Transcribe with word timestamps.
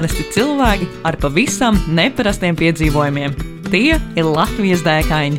Parasti 0.00 0.22
cilvēki 0.32 0.86
ar 1.04 1.18
pavisam 1.20 1.76
neparastiem 1.92 2.56
piedzīvojumiem. 2.56 3.34
Tie 3.66 3.98
ir 4.00 4.24
Latvijas 4.24 4.80
dēkaini. 4.80 5.36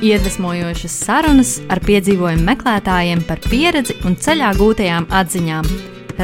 Iedvesmojošas 0.00 0.94
sarunas 1.04 1.50
ar 1.68 1.82
piedzīvojumu 1.84 2.46
meklētājiem 2.46 3.20
par 3.28 3.42
pieredzi 3.44 3.98
un 4.08 4.14
ceļā 4.16 4.54
gūtajām 4.56 5.10
atziņām. 5.12 5.68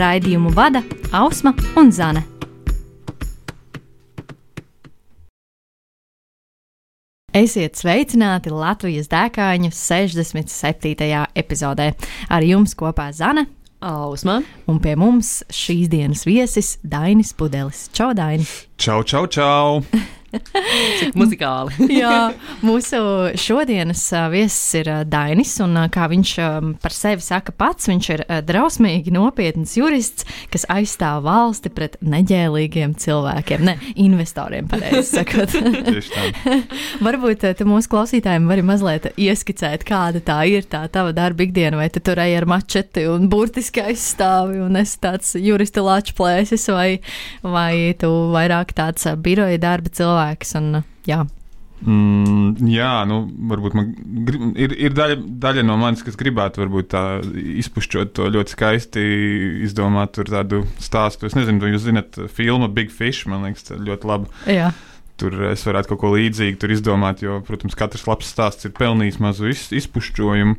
Raidījumu 0.00 0.52
vada 0.56 0.80
Ausma 1.12 1.52
un 1.76 1.92
Zane. 1.92 2.22
Esiet 7.36 7.76
sveicināti 7.76 8.54
Latvijas 8.54 9.12
dēkāņu 9.12 9.68
67. 9.76 11.28
epizodē. 11.36 11.90
Ar 12.32 12.48
jums 12.48 12.72
kopā 12.80 13.10
Zane 13.12 13.44
Ausma. 13.84 14.40
Un 14.70 14.80
pie 14.80 14.96
mums 14.96 15.42
šīs 15.52 15.90
dienas 15.92 16.24
viesis 16.24 16.78
Dainis 16.82 17.34
Pudelis. 17.36 17.86
Čau, 17.92 18.14
Daini! 18.16 18.48
Čau, 18.80 19.02
čau, 19.04 19.26
čau! 19.28 19.82
Cik 21.00 21.16
muzikāli. 21.20 21.88
Jā, 22.00 22.32
mūsu 22.64 23.00
šodienas 23.40 24.02
viesis 24.32 24.80
ir 24.80 24.90
Dainis, 25.10 25.54
un 25.64 25.78
kā 25.92 26.08
viņš 26.10 26.32
par 26.82 26.94
sevi 26.94 27.24
saka 27.24 27.54
pats, 27.56 27.88
viņš 27.90 28.10
ir 28.14 28.24
drausmīgi 28.46 29.14
nopietns 29.14 29.76
jurists, 29.78 30.26
kas 30.52 30.66
aizstāv 30.72 31.24
valsti 31.26 31.72
pret 31.74 31.98
neģēlīgiem 32.04 32.96
cilvēkiem, 33.00 33.64
ne 33.66 33.76
investoriem, 34.06 34.68
pareizi 34.70 35.18
sakot. 35.18 35.54
Varbūt 37.04 37.46
tu 37.58 37.68
mūsu 37.68 37.90
klausītājiem 37.92 38.48
vari 38.50 38.64
mazliet 38.66 39.10
ieskicēt, 39.20 39.86
kāda 39.88 40.22
tā 40.24 40.40
ir 40.50 40.68
tā 40.70 40.84
tava 40.92 41.14
darba 41.16 41.46
ikdiena, 41.46 41.78
vai 41.80 41.90
tu 41.92 42.02
tur 42.04 42.20
ej 42.22 42.38
ar 42.40 42.48
mačeti 42.50 43.06
un 43.10 43.28
burtiski 43.32 43.84
aizstāvi, 43.84 44.60
un 44.64 44.78
esi 44.80 44.98
tāds 45.02 45.34
jurista 45.38 45.84
lačplēsis, 45.84 46.66
vai, 46.72 46.88
vai 47.42 47.94
tu 48.00 48.10
vairāk 48.34 48.74
tāds 48.76 49.06
biroja 49.24 49.60
darba 49.60 49.92
cilvēks 49.94 50.23
cilvēks. 50.24 50.54
Un, 50.60 50.84
jā. 51.06 51.24
Mm, 51.84 52.54
jā, 52.70 52.92
nu, 53.10 53.24
varbūt 53.50 53.74
man 53.76 53.90
ir, 54.56 54.72
ir 54.86 54.94
daļa, 54.94 55.18
daļa 55.42 55.64
no 55.66 55.76
manis, 55.76 56.04
kas 56.06 56.16
gribētu 56.16 56.62
varbūt 56.62 56.88
tā 56.94 57.02
izpušķot 57.60 58.14
to 58.16 58.30
ļoti 58.32 58.54
skaisti 58.54 59.04
izdomāt 59.66 60.16
tādu 60.16 60.64
stāstu. 60.80 61.28
Es 61.28 61.36
nezinu, 61.36 61.74
jūs 61.74 61.84
zinat 61.84 62.18
filmu 62.32 62.70
Big 62.72 62.94
Fish, 62.94 63.26
man 63.28 63.44
liekas, 63.44 63.74
ļoti 63.74 64.08
labi. 64.08 64.32
Jā. 64.48 64.72
Tur 65.20 65.36
es 65.50 65.62
varētu 65.62 65.92
kaut 65.92 66.00
ko 66.00 66.14
līdzīgu 66.16 66.72
izdomāt, 66.74 67.22
jo, 67.22 67.38
protams, 67.46 67.76
katrs 67.78 68.08
labs 68.08 68.32
stāsts 68.32 68.66
ir 68.66 68.74
pelnījis 68.74 69.20
mazu 69.22 69.52
iz, 69.52 69.68
izpušķojumu. 69.76 70.56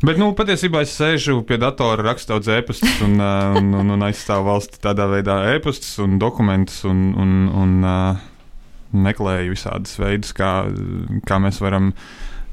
Bet, 0.00 0.16
nu, 0.16 0.30
patiesībā 0.32 0.80
es 0.86 0.94
sēžu 0.96 1.42
pie 1.44 1.58
datora, 1.60 2.00
rakstu 2.06 2.32
daudz 2.32 2.48
e-pastus 2.54 3.02
un, 3.04 3.20
un, 3.60 3.68
un, 3.82 3.92
un 3.98 4.08
aizstāvu 4.08 4.48
valsti 4.48 4.80
tādā 4.80 5.04
veidā 5.10 5.42
e-pastus 5.52 6.00
un 6.00 6.16
dokumentus 6.22 6.80
un, 6.88 7.10
un, 7.20 7.34
un 7.52 7.74
uh, 7.84 8.29
meklēju 8.92 9.54
visādus 9.54 9.98
veidus, 10.00 10.32
kā, 10.36 10.52
kā 11.28 11.40
mēs 11.42 11.60
varam, 11.62 11.92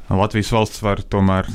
Latvijas 0.08 0.54
valsts 0.56 0.84
var 0.86 1.02
tomēr 1.12 1.50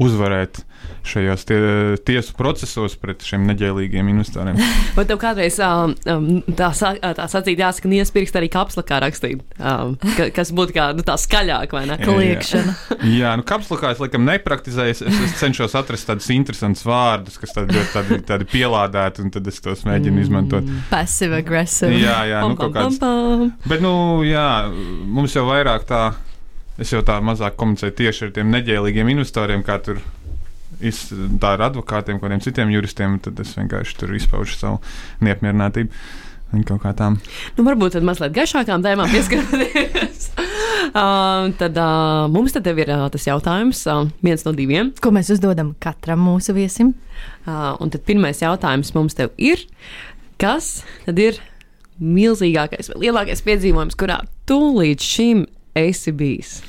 uzvarēt 0.00 0.62
šajos 1.06 1.44
tie, 1.46 1.58
tiesu 2.06 2.34
procesos 2.38 2.94
pret 2.98 3.22
šiem 3.26 3.44
neģēlīgiem 3.48 4.08
investoriem. 4.12 4.58
Vai 4.96 5.04
tev 5.08 5.18
kādreiz 5.22 5.58
um, 5.62 5.94
tā, 6.58 6.70
tā 6.72 7.26
sacīt, 7.30 7.58
jāsaka, 7.58 7.90
iespirkst 7.98 8.38
arī 8.38 8.48
kapslakā 8.52 9.00
rakstīt, 9.02 9.42
um, 9.58 9.96
ka, 10.16 10.28
kas 10.34 10.52
būtu 10.54 10.76
kā 10.76 10.88
nu, 10.96 11.04
tā 11.06 11.16
skaļāk 11.20 11.74
vai 11.74 11.84
ne? 11.90 11.98
Kliekšana. 12.02 12.74
Jā, 13.02 13.12
jā 13.20 13.34
nu 13.38 13.46
kapslakā 13.46 13.92
es 13.94 14.02
laikam 14.02 14.26
nepraktizēju, 14.28 14.96
es, 14.96 15.04
es 15.26 15.36
cenšos 15.42 15.76
atrast 15.78 16.08
tādus 16.10 16.30
interesantus 16.34 16.86
vārdus, 16.86 17.38
kas 17.42 17.54
tādi 17.56 17.78
ļoti 17.78 17.94
tādi, 17.94 18.20
tādi 18.32 18.50
pielādēti, 18.54 19.26
un 19.26 19.34
tad 19.34 19.50
es 19.50 19.62
tos 19.62 19.86
mēģinu 19.88 20.16
mm. 20.16 20.26
izmantot. 20.26 20.74
Passive 20.90 21.42
aggressive. 21.42 21.94
Jā, 21.98 22.22
jā, 22.30 22.42
nu 22.46 22.58
kaut 22.58 22.74
kāds. 22.76 23.00
Bet, 23.66 23.82
nu, 23.82 23.94
jā, 24.26 24.48
mums 24.72 25.34
jau 25.34 25.48
vairāk 25.50 25.86
tā 25.88 26.04
es 26.80 26.92
jau 26.92 27.02
tā 27.06 27.18
mazāk 27.24 27.56
komunicēju 27.60 27.96
tieši 28.00 28.28
ar 28.28 28.34
tiem 28.38 28.52
neģēlīgiem 28.54 29.12
investoriem, 29.12 29.64
kā 29.66 29.78
tur 29.84 30.00
iz, 30.80 31.04
tā 31.40 31.54
ar 31.56 31.68
advokātiem, 31.68 32.20
kādiem 32.22 32.42
citiem 32.44 32.72
juristiem, 32.72 33.18
tad 33.22 33.40
es 33.42 33.54
vienkārši 33.58 33.96
tur 34.00 34.14
izpaužu 34.16 34.58
savu 34.58 34.82
neapmierinātību. 35.24 36.04
Kaut 36.68 36.82
kā 36.82 36.90
tām. 36.92 37.14
Nu, 37.56 37.64
varbūt 37.64 37.94
tad 37.96 38.04
mazliet 38.04 38.34
gaišākām 38.36 38.82
tēmām 38.84 39.08
pieskarties. 39.08 40.26
uh, 40.36 41.48
tad 41.62 41.78
uh, 41.80 42.26
mums 42.28 42.52
tad 42.52 42.68
ir 42.68 42.82
uh, 42.92 43.06
tas 43.12 43.24
jautājums, 43.24 43.80
uh, 43.88 44.10
viens 44.20 44.44
no 44.44 44.52
diviem. 44.56 44.90
Ko 45.00 45.14
mēs 45.16 45.32
uzdodam 45.32 45.72
katram 45.80 46.20
mūsu 46.20 46.52
viesim? 46.52 46.92
Uh, 47.46 47.72
un 47.80 47.88
tad 47.94 48.04
pirmais 48.04 48.44
jautājums 48.44 48.92
mums 48.92 49.16
te 49.16 49.30
ir, 49.40 49.64
kas 50.36 50.82
tad 51.06 51.24
ir 51.24 51.40
milzīgākais 52.02 52.92
vai 52.92 53.00
lielākais 53.06 53.44
piedzīvojums, 53.48 53.96
kurā 53.96 54.20
tu 54.44 54.60
līdz 54.76 55.08
šim 55.08 55.46
esi 55.78 56.12
bijis? 56.12 56.60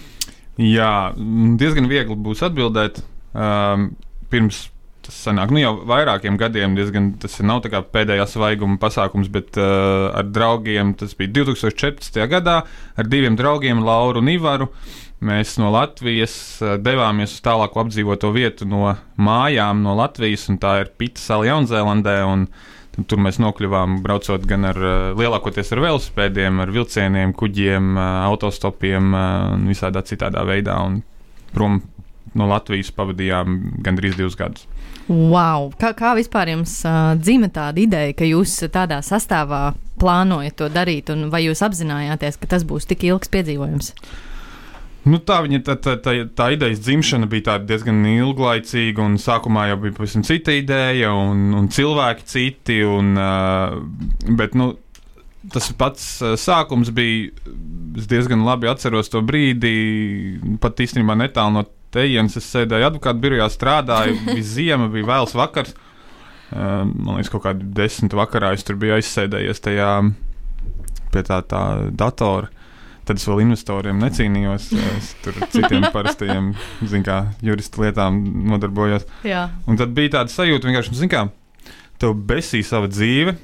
Jā, 0.59 1.13
diezgan 1.59 1.89
viegli 1.89 2.17
būs 2.19 2.43
atbildēt. 2.45 3.01
Um, 3.33 3.93
pirms 4.29 4.67
tas 5.03 5.15
sanāk, 5.25 5.51
nu 5.51 5.59
jau 5.59 5.73
vairākiem 5.89 6.37
gadiem, 6.39 6.77
diezgan 6.77 7.11
tas 7.19 7.35
nav 7.43 7.63
tā 7.65 7.71
kā 7.73 7.81
pēdējā 7.83 8.25
svaiguma 8.29 8.79
pasākums, 8.79 9.29
bet 9.33 9.57
uh, 9.59 10.13
ar 10.15 10.29
draugiem 10.31 10.93
tas 10.99 11.15
bija 11.19 11.33
2014. 11.41 12.21
gadā 12.31 12.61
ar 12.95 13.09
diviem 13.09 13.35
draugiem, 13.39 13.83
Lauru 13.83 14.23
un 14.23 14.31
Ivaru. 14.31 14.69
Mēs 15.23 15.57
no 15.59 15.71
Latvijas 15.73 16.35
uh, 16.61 16.75
devāmies 16.79 17.35
uz 17.35 17.43
tālāku 17.43 17.81
apdzīvoto 17.83 18.31
vietu 18.35 18.67
no 18.69 18.93
mājām 19.19 19.83
no 19.83 19.97
Latvijas, 19.99 20.47
un 20.51 20.59
tā 20.61 20.77
ir 20.83 20.93
Pita 20.99 21.21
sala 21.23 21.51
Jaunzēlandē. 21.51 22.17
Tur 22.93 23.17
mēs 23.17 23.39
nokļuvām, 23.41 24.01
braucot 24.05 24.43
gan 24.45 24.67
ar 24.69 24.77
lielākoties 25.17 25.71
ar 25.73 25.81
velosipēdiem, 25.81 26.59
ar 26.61 26.73
vilcieniem, 26.75 27.31
kuģiem, 27.33 27.95
autostopiem 28.29 29.15
un 29.17 29.63
visādā 29.65 30.03
citādā 30.05 30.43
veidā. 30.45 30.75
Un 30.85 30.99
prom 31.55 31.79
no 32.37 32.47
Latvijas 32.49 32.91
pavadījām 32.93 33.57
gandrīz 33.85 34.17
divus 34.17 34.37
gadus. 34.37 34.67
Wow. 35.07 35.71
Kā, 35.79 35.91
kā 35.97 36.13
vispār 36.15 36.53
jums 36.53 36.77
uh, 36.87 37.13
dzima 37.19 37.49
tāda 37.53 37.81
ideja, 37.83 38.13
ka 38.15 38.27
jūs 38.27 38.55
tādā 38.73 39.01
sastāvā 39.03 39.73
plānojat 39.99 40.55
to 40.59 40.69
darīt, 40.71 41.11
un 41.13 41.27
vai 41.33 41.43
jūs 41.45 41.63
apzinājāties, 41.65 42.39
ka 42.39 42.49
tas 42.55 42.63
būs 42.67 42.87
tik 42.89 43.03
ilgs 43.09 43.31
piedzīvojums? 43.33 43.91
Nu, 45.03 45.19
tā 45.19 45.41
viņa 45.43 45.59
tā, 45.67 45.75
tā, 45.83 45.97
tā, 45.99 46.13
tā 46.31 46.45
idejas 46.55 46.79
dzimšana 46.85 47.27
bija 47.31 47.57
diezgan 47.59 48.05
ilglaicīga, 48.07 49.03
un 49.03 49.17
sākumā 49.19 49.67
jau 49.73 49.81
bija 49.83 49.97
pavisam 49.97 50.23
cita 50.23 50.55
ideja, 50.55 51.11
un, 51.11 51.49
un 51.57 51.67
cilvēki 51.67 52.27
citi. 52.31 52.79
Un, 52.87 53.11
bet, 54.39 54.55
nu, 54.55 54.69
tas 55.51 55.67
pats 55.75 56.07
sākums 56.39 56.93
bija. 56.95 57.33
Es 57.99 58.07
diezgan 58.09 58.45
labi 58.47 58.71
atceros 58.71 59.11
to 59.13 59.19
brīdi, 59.21 59.73
pat 60.63 60.79
īstenībā 60.81 61.17
netālu 61.19 61.59
no 61.59 61.65
tejienes. 61.93 62.39
Es 62.39 62.47
sēdēju 62.55 62.87
advokātu 62.87 63.25
birojā, 63.27 63.49
strādāju, 63.51 64.17
bija 64.31 64.47
ziema, 64.55 64.87
bija 64.93 65.11
vēls 65.11 65.35
vakars. 65.37 65.75
Man 66.53 67.17
liekas, 67.17 67.31
kaut 67.33 67.43
kādā 67.47 67.67
desmit 67.75 68.15
vakarā 68.15 68.53
es 68.55 68.63
tur 68.63 68.77
biju 68.79 68.95
aizsēdējies 68.99 69.63
tajā 69.67 69.93
pie 71.13 71.23
tā, 71.27 71.39
tā 71.49 71.63
datora. 71.91 72.51
Tad 73.03 73.19
es 73.19 73.25
vēl 73.27 73.43
investoriem 73.43 73.99
necīnījos. 73.99 74.69
Es 74.97 75.13
tur 75.23 75.39
citiem 75.51 75.89
parastajiem, 75.91 76.53
zināmā 76.83 77.07
kā, 77.07 77.17
juristu 77.43 77.83
lietām 77.83 78.21
nodarbojos. 78.51 79.07
Jā. 79.27 79.49
Un 79.67 79.79
tad 79.79 79.95
bija 79.97 80.19
tāda 80.19 80.31
sajūta, 80.31 80.69
vienkārši, 80.69 80.95
zināmā 81.01 81.11
kā, 81.11 81.73
tev 81.99 82.15
besīja 82.29 82.69
sava 82.73 82.91
dzīve. 82.91 83.35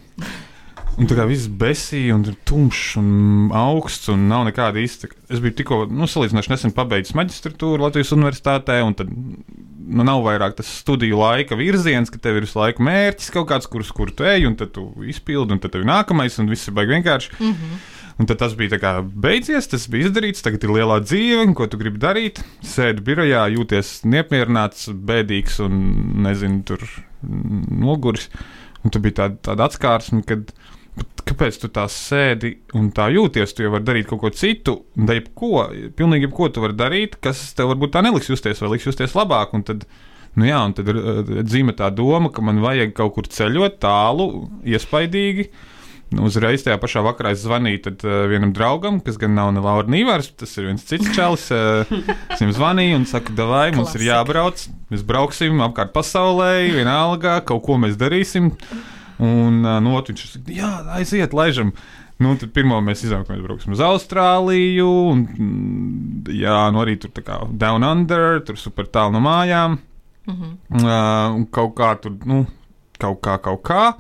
Un 1.00 1.08
tā 1.08 1.16
kā 1.16 1.24
viss 1.30 1.48
besīja, 1.48 2.16
un 2.18 2.26
tumšs 2.48 2.98
un 3.00 3.12
augsts, 3.56 4.10
un 4.12 4.26
nav 4.28 4.44
nekāda 4.50 4.82
īsta. 4.82 5.08
Es 5.32 5.40
biju 5.40 5.56
tikko, 5.62 5.78
nu, 5.88 6.10
salīdzinoši 6.12 6.52
nesen 6.52 6.74
pabeidzis 6.76 7.16
maģistratūru 7.16 7.86
Latvijas 7.86 8.12
Universitātē, 8.16 8.82
un 8.84 8.98
tad 9.00 9.14
nu, 9.14 10.04
nav 10.04 10.26
vairāk 10.26 10.58
tas 10.58 10.72
studiju 10.82 11.22
laika 11.22 11.56
virziens, 11.60 12.12
ka 12.12 12.20
tev 12.22 12.40
ir 12.40 12.48
visu 12.48 12.60
laiku 12.60 12.84
mērķis 12.84 13.32
kaut 13.36 13.48
kāds, 13.52 13.70
kurus 13.72 13.94
kur 13.96 14.12
tu 14.12 14.28
ej, 14.28 14.44
un 14.50 14.58
tad 14.60 14.74
tu 14.76 14.90
izpildi, 15.08 15.56
un 15.56 15.64
tad 15.64 15.74
tev 15.74 15.86
ir 15.86 15.90
nākamais, 15.90 16.36
un 16.44 16.52
viss 16.52 16.68
ir 16.68 16.76
baigi 16.76 16.98
vienkārši. 16.98 17.40
Mm 17.40 17.54
-hmm. 17.54 17.80
Un 18.20 18.28
tad 18.28 18.42
tas 18.42 18.52
bija 18.60 18.98
beidzies, 19.00 19.70
tas 19.72 19.86
bija 19.88 20.10
izdarīts, 20.10 20.44
tagad 20.44 20.66
ir 20.68 20.74
lielā 20.76 20.98
dzīve, 21.06 21.46
ko 21.56 21.70
tu 21.72 21.78
gribi 21.80 22.02
darīt. 22.04 22.42
Sēdi 22.68 23.04
birojā, 23.08 23.46
jūties 23.54 24.02
neapmierināts, 24.12 24.90
bēdīgs 24.92 25.62
un 25.64 25.78
nezinu, 26.26 26.60
tur 26.68 26.84
noguris. 27.24 28.28
Un 28.84 28.92
tu 28.92 29.00
bija 29.04 29.22
tāda, 29.22 29.40
tāda 29.48 29.70
atskārsme, 29.70 30.20
kad 30.28 30.52
kāpēc 31.30 31.62
tu 31.62 31.72
tā 31.72 31.88
sēdi 31.92 32.58
un 32.76 32.92
tā 32.96 33.08
jūties? 33.16 33.56
Tu 33.56 33.64
jau 33.64 33.72
vari 33.78 33.88
darīt 33.88 34.12
kaut 34.12 34.24
ko 34.26 34.34
citu, 34.36 34.76
da 35.00 35.16
jebko, 35.16 35.70
pilnīgi 35.96 36.28
jebko 36.28 36.52
tu 36.52 36.68
vari 36.68 36.76
darīt, 36.76 37.16
kas 37.24 37.54
tev 37.56 37.72
varbūt 37.72 37.96
tā 37.96 38.04
neliks 38.04 38.28
justies 38.32 38.60
vai 38.60 38.76
liks 38.76 38.92
justies 38.92 39.16
labāk. 39.16 39.56
Un 39.56 39.64
tad, 39.68 39.88
nu 40.36 40.52
jā, 40.52 40.60
un 40.60 40.76
tad 40.76 40.92
ir 40.92 41.04
dzīve 41.48 41.80
tā 41.80 41.88
doma, 41.96 42.36
ka 42.36 42.44
man 42.44 42.60
vajag 42.68 42.96
kaut 43.00 43.16
kur 43.16 43.32
ceļot 43.32 43.80
tālu, 43.84 44.50
iespaidīgi 44.68 45.54
uzreiz 46.18 46.64
tajā 46.66 46.80
pašā 46.82 47.04
vakarā 47.06 47.34
es 47.36 47.44
zvanīju 47.44 47.82
tad, 47.86 48.04
uh, 48.08 48.24
vienam 48.32 48.54
draugam, 48.56 49.00
kas 49.06 49.20
gan 49.22 49.36
nav 49.38 49.52
ne 49.54 49.62
Laura 49.64 49.90
Nīvārs, 49.92 50.32
tas 50.40 50.56
ir 50.58 50.70
viens 50.72 50.86
cits 50.90 51.12
čalis. 51.16 51.48
Uh, 51.54 51.86
es 52.34 52.42
viņam 52.42 52.56
zvanīju 52.58 53.00
un 53.02 53.08
saku, 53.10 53.36
vai 53.50 53.70
mums 53.76 53.94
ir 54.00 54.08
jābrauc, 54.10 54.66
mēs 54.90 55.06
brauksim 55.06 55.62
apkārt 55.68 55.94
pasaulē, 55.94 56.70
vienalga, 56.74 57.40
kaut 57.46 57.66
ko 57.68 57.78
mēs 57.82 58.00
darīsim. 58.00 58.54
Un 59.20 59.66
uh, 59.68 59.82
otras 60.00 60.16
viņš 60.16 60.36
saka, 60.38 60.54
jā, 60.56 60.72
aiziet, 60.98 61.36
laižam. 61.36 61.74
Nu, 62.20 62.34
tad 62.36 62.52
pirmā 62.52 62.82
mēs 62.84 63.06
izdomājām, 63.06 63.28
ka 63.28 63.36
mēs 63.36 63.44
brauksim 63.46 63.76
uz 63.76 63.82
Austrāliju. 63.84 64.88
Un, 65.14 65.22
mm, 65.30 66.32
jā, 66.36 66.58
nu 66.76 66.82
arī 66.82 66.98
tur 67.00 67.14
tā 67.16 67.24
kā 67.24 67.38
down 67.62 67.86
under, 67.88 68.42
tur 68.44 68.60
super 68.60 68.90
tālu 68.92 69.16
no 69.16 69.22
mājām. 69.24 69.78
Mm 70.28 70.36
-hmm. 70.36 70.84
uh, 70.84 71.36
un 71.36 71.46
kaut 71.46 71.76
kā 71.78 71.94
tur, 72.02 72.18
nu, 72.26 72.46
kaut 73.00 73.22
kā, 73.22 73.38
kaut 73.42 73.64
kā. 73.64 73.94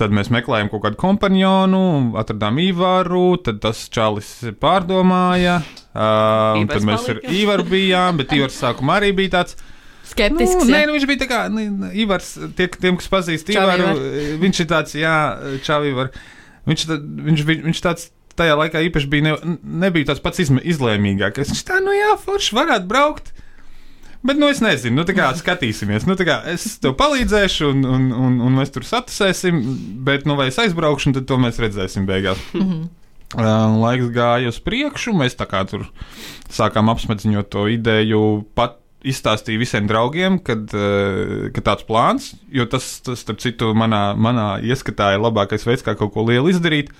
Tad 0.00 0.14
mēs 0.16 0.30
meklējām 0.32 0.70
kaut 0.72 0.80
kādu 0.86 0.96
kompanionu, 1.00 1.80
atradām 2.16 2.56
Ivaru, 2.62 3.34
tad 3.44 3.58
tas 3.60 3.82
čalis 3.92 4.30
pārdomāja. 4.62 5.58
Uh, 5.90 6.62
tad 6.70 6.86
mēs 6.88 7.04
ar 7.10 7.18
palika. 7.20 7.34
Ivaru 7.42 7.66
bijām, 7.68 8.20
bet 8.22 8.32
Ivars 8.36 8.56
sākumā 8.62 8.96
arī 9.02 9.10
bija 9.18 9.34
tāds. 9.40 9.58
Skeptisks. 10.10 10.64
Nu, 10.64 10.70
nē, 10.72 10.86
nu, 10.88 10.94
viņš 10.96 11.04
bija 11.06 11.20
tā 11.22 11.28
kā 11.30 11.40
nu, 11.52 11.90
Ivars, 12.02 12.32
tie, 12.58 12.66
tiem, 12.80 12.96
kas 12.98 13.10
pazīst 13.12 13.52
Ivaru, 13.52 13.90
Ivar. 13.92 14.00
viņš 14.42 14.62
ir 14.64 14.70
tāds, 14.72 14.96
jā, 14.98 15.12
čau, 15.66 15.82
Ivar. 15.86 16.10
Viņš, 16.66 16.86
tā- 16.88 16.98
viņš, 17.28 17.44
viņš, 17.50 17.62
viņš 17.68 17.82
tāds 17.84 18.08
tajā 18.40 18.56
laikā 18.58 18.80
īpaši 18.88 19.10
bija, 19.12 19.28
ne, 19.28 19.54
nebija 19.84 20.08
tāds 20.10 20.22
pats 20.24 20.40
izlēmīgākais. 20.42 21.52
Viņš 21.52 21.62
tā, 21.68 21.78
nu 21.84 21.94
jā, 21.94 22.14
forši 22.24 22.56
varētu 22.56 22.88
braukt. 22.90 23.30
Bet, 24.20 24.36
nu, 24.36 24.50
es 24.52 24.60
nezinu, 24.60 24.98
nu, 24.98 25.04
tā 25.08 25.14
kā 25.16 25.30
skatīsimies. 25.36 26.04
Nu, 26.08 26.12
tā 26.18 26.26
kā 26.28 26.40
es 26.52 26.66
tev 26.82 26.92
palīdzēšu, 27.00 27.70
un, 27.72 27.84
un, 27.88 28.08
un, 28.12 28.34
un 28.44 28.58
mēs 28.58 28.72
tur 28.74 28.84
satusēsim, 28.84 29.60
bet, 30.04 30.26
nu, 30.28 30.36
vai 30.36 30.50
es 30.50 30.58
aizbraukšu, 30.60 31.14
tad 31.16 31.28
to 31.30 31.38
mēs 31.40 31.60
redzēsim 31.62 32.08
beigās. 32.08 32.42
Uh, 33.30 33.70
laiks 33.78 34.08
gāja 34.10 34.50
uz 34.50 34.56
priekšu, 34.58 35.12
mēs 35.14 35.36
tā 35.38 35.46
kā 35.46 35.62
tur 35.70 35.84
sākām 36.50 36.90
apsmedziņot 36.90 37.48
to 37.52 37.68
ideju. 37.70 38.22
Pat 38.58 38.80
izstāstīju 39.06 39.62
visiem 39.62 39.86
draugiem, 39.88 40.40
kad, 40.44 40.66
uh, 40.74 41.46
ka 41.54 41.62
tāds 41.70 41.86
plāns, 41.88 42.32
jo 42.52 42.66
tas, 42.68 42.88
tas 43.06 43.22
starp 43.22 43.40
citu, 43.40 43.70
manā, 43.78 44.10
manā 44.18 44.48
ieskatā 44.66 45.14
ir 45.14 45.22
labākais 45.22 45.64
veids, 45.64 45.86
kā 45.86 45.94
kaut 45.96 46.12
ko 46.16 46.26
lielu 46.26 46.50
izdarīt, 46.52 46.90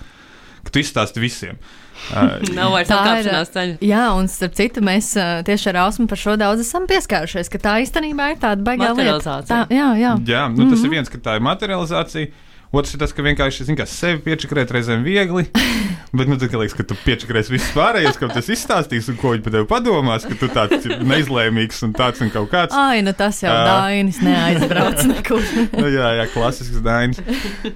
ka 0.63 0.73
tu 0.73 0.83
izstāsti 0.83 1.23
visiem. 1.23 1.61
Uh, 2.09 2.41
Nav 2.55 2.73
vairs 2.73 2.91
atkāpšanās 2.91 3.51
ceļa. 3.53 3.75
Jā, 3.85 4.05
un 4.17 4.29
starp 4.31 4.55
citu, 4.57 4.83
mēs 4.85 5.13
ā, 5.19 5.27
tieši 5.47 5.71
ar 5.71 5.83
Ausmu 5.85 6.07
par 6.11 6.19
šo 6.19 6.35
daudz 6.39 6.63
esam 6.65 6.87
pieskārušies, 6.89 7.51
ka 7.51 7.61
tā 7.61 7.75
īstenībā 7.85 8.33
ir 8.33 8.39
tāda 8.41 8.65
baigā 8.65 8.91
lieta. 8.97 9.41
Tā, 9.47 9.65
jā, 9.71 9.91
jā. 9.99 10.15
jā, 10.27 10.45
nu, 10.49 10.65
tas 10.65 10.71
mm 10.71 10.73
-hmm. 10.73 10.85
ir 10.85 10.95
viens, 10.97 11.11
ka 11.11 11.21
tā 11.21 11.37
ir 11.37 11.45
materializācija. 11.45 12.47
Otrs 12.71 12.93
ir 12.95 12.99
tas, 12.99 13.11
ka 13.11 13.21
vienkārši 13.21 13.65
zini, 13.67 13.75
kā 13.75 13.85
sevi 13.85 14.21
piečakrēt 14.23 14.71
reizēm 14.71 15.03
viegli. 15.03 15.43
Bet, 16.17 16.27
nu, 16.27 16.37
tad, 16.39 16.53
liekas, 16.55 16.73
ka 16.73 16.83
tu 16.83 16.95
piečakrēsi 17.03 17.51
visus 17.51 17.71
pārējos, 17.75 18.17
ko 18.19 18.27
tas 18.31 18.47
izstāstīs, 18.47 19.09
un 19.11 19.17
ko 19.19 19.33
viņi 19.33 19.43
par 19.43 19.51
tevi 19.51 19.67
padomās, 19.67 20.23
ka 20.27 20.35
tu 20.39 20.47
tāds 20.47 20.87
ir 20.87 21.03
neizlēmīgs 21.03 21.83
un 21.83 21.93
tāds 21.93 22.23
un 22.23 22.31
kaut 22.31 22.49
kāds. 22.51 22.75
Ai, 22.75 23.01
nu 23.01 23.11
tas 23.11 23.43
jau 23.43 23.51
Ā. 23.51 23.63
Dainis 23.67 24.21
neaizbrauc 24.23 25.03
nekur. 25.11 25.43
nu, 25.75 25.87
jā, 25.87 26.13
jā, 26.19 26.27
klasisks 26.33 26.79
dainis. 26.83 27.19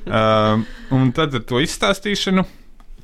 Um, 0.08 0.66
un 0.92 1.12
tad 1.12 1.36
ar 1.36 1.44
to 1.44 1.60
izstāstīšanu 1.60 2.48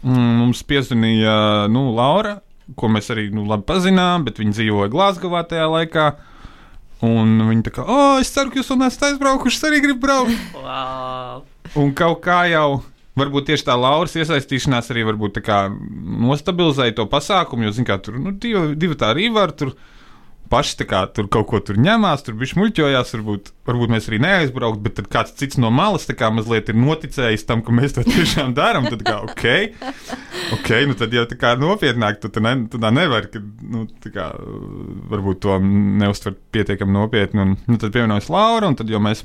mums 0.07 0.63
piezvanīja 0.68 1.68
nu, 1.71 1.89
Laura, 1.95 2.39
ko 2.77 2.89
mēs 2.92 3.12
arī 3.13 3.30
nu, 3.33 3.45
labi 3.50 3.68
pazinām, 3.69 4.25
bet 4.25 4.39
viņa 4.42 4.57
dzīvoja 4.57 4.92
Glāzgovā 4.94 5.44
tajā 5.50 5.68
laikā. 5.71 6.12
Un 7.06 7.39
viņa 7.48 7.65
tā 7.65 7.74
kā, 7.74 7.86
oh, 7.89 8.19
es 8.21 8.30
ceru, 8.30 8.51
ka 8.53 8.59
jūs 8.59 8.69
vēl 8.69 8.83
neesat 8.83 9.07
aizbraukuši, 9.07 9.57
es 9.57 9.65
arī 9.65 9.80
gribu 9.81 10.03
braukt. 10.03 10.36
Wow. 10.53 11.42
Un 11.81 11.95
kaut 11.98 12.19
kā 12.25 12.44
jau, 12.51 12.83
varbūt 13.18 13.48
tieši 13.50 13.65
tā 13.68 13.77
Lauras 13.80 14.13
iesaistīšanās 14.19 14.92
arī 14.94 15.07
varbūt 15.09 15.39
tā 15.39 15.44
kā 15.45 15.63
nostabilizēja 15.71 17.00
to 17.00 17.07
pasākumu, 17.09 17.65
jo, 17.65 17.74
zin 17.80 17.88
kā, 17.89 17.97
tur, 18.04 18.19
nu, 18.21 18.36
divi, 18.38 18.75
divi 18.77 18.97
tā 19.00 19.15
arī 19.15 19.31
var 19.33 19.56
tur. 19.57 19.74
Paši 20.51 20.74
tā 20.81 20.86
kā 20.89 21.01
tur 21.15 21.30
kaut 21.31 21.48
ko 21.48 21.62
tur 21.63 21.77
ņemās, 21.80 22.25
tur 22.25 22.36
bija 22.36 22.57
muļķojās, 22.59 23.13
varbūt, 23.15 23.51
varbūt 23.69 23.92
mēs 23.94 24.09
arī 24.09 24.18
neaizbrauktu, 24.19 24.81
bet 24.83 24.98
tad 24.98 25.06
kāds 25.13 25.36
cits 25.39 25.59
no 25.62 25.69
malas 25.71 26.03
tā 26.09 26.15
kā 26.19 26.27
mazliet 26.33 26.68
ir 26.74 26.75
noticējis 26.75 27.45
tam, 27.48 27.62
ka 27.63 27.71
mēs 27.75 27.95
to 27.95 28.03
tiešām 28.03 28.51
darām. 28.57 28.89
Tad, 28.92 29.06
kā, 29.07 29.21
ok, 29.30 29.45
ok, 30.57 30.71
nu 30.89 30.98
tad 31.00 31.15
jau 31.15 31.24
tā 31.30 31.38
kā 31.39 31.53
nopietnāk, 31.59 32.19
tu, 32.19 32.27
tu, 32.36 32.44
ne, 32.44 32.57
tā 32.74 32.92
nevari, 32.92 33.30
ka, 33.31 33.39
nu, 33.71 33.86
tā 34.03 34.12
kā, 34.12 34.25
varbūt 35.13 35.39
to 35.48 35.56
neuztver 35.63 36.36
pietiekami 36.51 36.97
nopietni. 37.00 37.45
Un, 37.45 37.56
nu, 37.71 37.80
tad 37.80 37.95
pievienojas 37.95 38.27
Laura, 38.33 38.68
un 38.68 38.75
tad 38.80 38.92
jau 38.92 39.00
mēs 39.04 39.24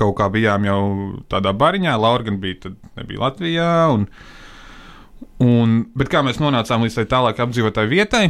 kaut 0.00 0.16
kā 0.22 0.30
bijām 0.32 0.64
jau 0.64 0.80
tādā 1.28 1.52
bariņā. 1.52 1.98
Laura 2.00 2.24
gan 2.30 2.40
bija, 2.40 2.62
tad 2.64 2.80
nebija 2.96 3.26
Latvijā. 3.26 3.70
Un, 3.92 4.08
un, 5.44 5.76
bet 6.00 6.08
kā 6.12 6.24
mēs 6.24 6.40
nonācām 6.40 6.88
līdz 6.88 7.02
tai 7.02 7.06
tālāk 7.12 7.44
apdzīvotai 7.44 7.86
vietai, 7.92 8.24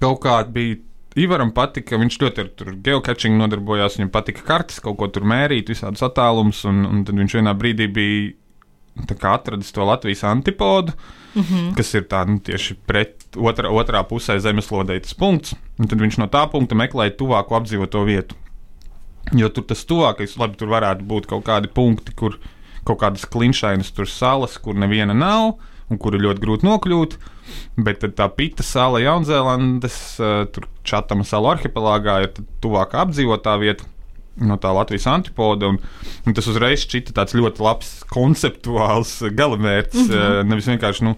kaut 0.00 0.20
kā 0.24 0.40
bija. 0.50 0.82
Ivaram 1.16 1.48
patika, 1.56 1.96
viņš 1.96 2.16
ļoti 2.20 2.42
ar 2.42 2.48
tur 2.52 2.74
geocaching 2.84 3.38
nodarbojās, 3.40 3.94
viņam 3.96 4.10
patika 4.12 4.42
kartes, 4.44 4.82
kaut 4.84 4.98
ko 5.00 5.06
tur 5.08 5.24
mērīt, 5.24 5.70
visādus 5.72 6.04
attālumus, 6.04 6.58
un, 6.68 6.82
un 6.84 6.98
tad 7.08 7.16
viņš 7.16 7.38
vienā 7.38 7.54
brīdī 7.56 7.86
bija 7.88 8.34
atradis 9.32 9.72
to 9.72 9.84
Latvijas 9.84 10.24
antipodu, 10.28 10.92
mm 11.34 11.42
-hmm. 11.42 11.74
kas 11.76 11.94
ir 11.94 12.02
tā 12.02 12.26
nu, 12.28 12.38
tieši 12.38 12.76
pret 12.86 13.16
otrā, 13.36 13.68
otrā 13.68 14.04
pusē 14.04 14.38
zemeslodē 14.38 15.00
tas 15.00 15.14
punkts. 15.14 15.54
Un 15.78 15.88
tad 15.88 16.00
viņš 16.00 16.18
no 16.18 16.26
tā 16.26 16.50
punkta 16.50 16.74
meklēja 16.74 17.16
tuvāko 17.16 17.56
apdzīvoto 17.56 18.04
vietu. 18.04 18.34
Jo 19.32 19.48
tur 19.48 19.64
tas 19.64 19.84
tuvākais, 19.84 20.36
labi, 20.38 20.56
tur 20.56 20.68
varētu 20.68 21.02
būt 21.02 21.26
kaut 21.26 21.44
kādi 21.44 21.68
punkti, 21.68 22.12
kur 22.12 22.38
kaut 22.84 23.00
kādas 23.00 23.26
klinšainas 23.26 23.90
tur 23.90 24.06
salas, 24.06 24.58
kur 24.58 24.74
neviena 24.74 25.14
nav 25.14 25.58
un 25.90 26.00
kur 26.02 26.16
ir 26.16 26.24
ļoti 26.26 26.42
grūti 26.42 26.66
nokļūt. 26.66 27.18
Bet 27.86 28.02
tā 28.18 28.26
pita 28.34 28.64
sala 28.66 29.02
Jaunzēlandes, 29.04 29.98
uh, 30.20 30.40
tur 30.50 30.66
Čatama 30.86 31.26
salu 31.26 31.52
arhipelāgā 31.52 32.20
ir 32.24 32.32
tuvākā 32.64 33.04
apdzīvotā 33.06 33.54
vieta. 33.62 33.86
No 34.36 34.58
tā 34.60 34.68
Latvijas 34.76 35.06
antipoda. 35.08 35.70
Un, 35.72 35.78
un 36.26 36.36
tas 36.36 36.48
uzreiz 36.50 36.82
šķita 36.84 37.14
tāds 37.16 37.36
ļoti 37.38 37.62
labs 37.64 37.92
konceptuāls 38.10 39.14
galamērķis. 39.32 40.10
Mm 40.10 40.12
-hmm. 40.12 40.50
Nevis 40.50 40.68
vienkārši, 40.68 41.06
nu, 41.08 41.14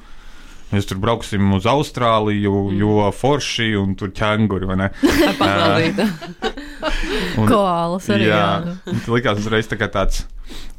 mēs 0.72 0.88
tur 0.88 0.98
brauksim 1.02 1.52
uz 1.56 1.64
Austrāliju, 1.68 2.52
mm. 2.68 2.76
jo 2.80 3.10
forši 3.14 3.68
un 3.80 3.94
tur 3.98 4.10
ķēnguri, 4.16 4.64
vai 4.68 4.76
ne? 4.84 4.88
Un- 7.38 7.48
Koalas 7.48 8.08
arī. 8.14 8.24
Jā. 8.28 8.38
Jā, 8.38 8.50
tas 8.88 9.08
likās 9.12 9.40
uzreiz 9.42 9.66
tā 9.70 9.76
kā 9.80 9.86
tāds. 9.92 10.16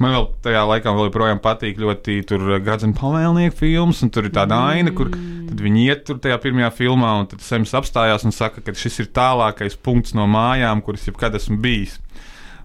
Man 0.01 0.09
vēl 0.16 0.25
tajā 0.45 0.61
laikā 0.66 0.90
vēl 0.95 1.06
joprojām 1.09 1.40
patīk 1.44 1.75
ļoti 1.81 2.13
tur 2.30 2.42
Gadzena 2.66 2.95
pavēlnieku 2.97 3.56
filmas, 3.59 3.99
un 4.06 4.09
tur 4.13 4.23
ir 4.25 4.33
tāda 4.33 4.56
aina, 4.71 4.90
kur 4.95 5.07
tad 5.11 5.59
viņi 5.61 5.80
iet 5.85 6.02
tur 6.07 6.18
tajā 6.23 6.37
pirmajā 6.42 6.71
filmā, 6.78 7.11
un 7.21 7.25
tad 7.30 7.40
Sems 7.45 7.71
apstājās 7.78 8.23
un 8.25 8.33
saka, 8.35 8.57
ka 8.66 8.71
šis 8.73 8.95
ir 9.04 9.07
tālākais 9.16 9.75
punkts 9.78 10.11
no 10.18 10.25
mājām, 10.30 10.78
kuras 10.85 11.06
jebkad 11.09 11.33
esmu 11.37 11.57
bijis. 11.61 11.94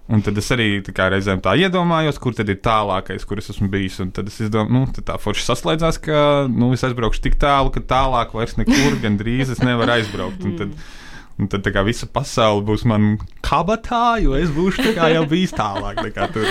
Un 0.05 0.21
tad 0.21 0.37
es 0.37 0.51
arī 0.53 0.67
tā 0.85 0.93
kā 0.93 1.07
reizēm 1.09 1.39
tā 1.41 1.55
iedomājos, 1.57 2.19
kur 2.21 2.35
tad 2.37 2.49
ir 2.53 2.59
tālākais, 2.61 3.23
kur 3.25 3.39
es 3.41 3.49
esmu 3.49 3.71
bijis. 3.73 3.97
Un 4.03 4.11
tad 4.13 4.29
es 4.29 4.37
domāju, 4.53 4.69
nu, 4.75 5.05
tā 5.07 5.15
forši 5.21 5.47
saslēdzās, 5.47 5.97
ka 6.05 6.19
nu, 6.51 6.69
es 6.77 6.85
aizbraukšu 6.85 7.23
tik 7.23 7.39
tālu, 7.41 7.73
ka 7.73 7.81
tālāk 7.81 8.35
vairs 8.37 8.53
nekur 8.59 8.99
gandrīz 9.05 9.55
es 9.55 9.63
nevaru 9.65 9.95
aizbraukt. 9.95 10.45
Un 10.45 10.53
tad, 10.59 10.75
un 11.41 11.49
tad 11.49 11.65
tā 11.65 11.73
kā 11.73 11.81
visa 11.87 12.05
pasaule 12.05 12.61
būs 12.67 12.85
man 12.85 13.15
kabatā, 13.45 14.19
jo 14.21 14.37
es 14.37 14.53
būšu 14.53 14.93
kā 14.93 15.09
jau 15.15 15.25
bijis 15.31 15.57
tālāk. 15.57 16.03
Tā, 16.13 16.29
tur. 16.37 16.45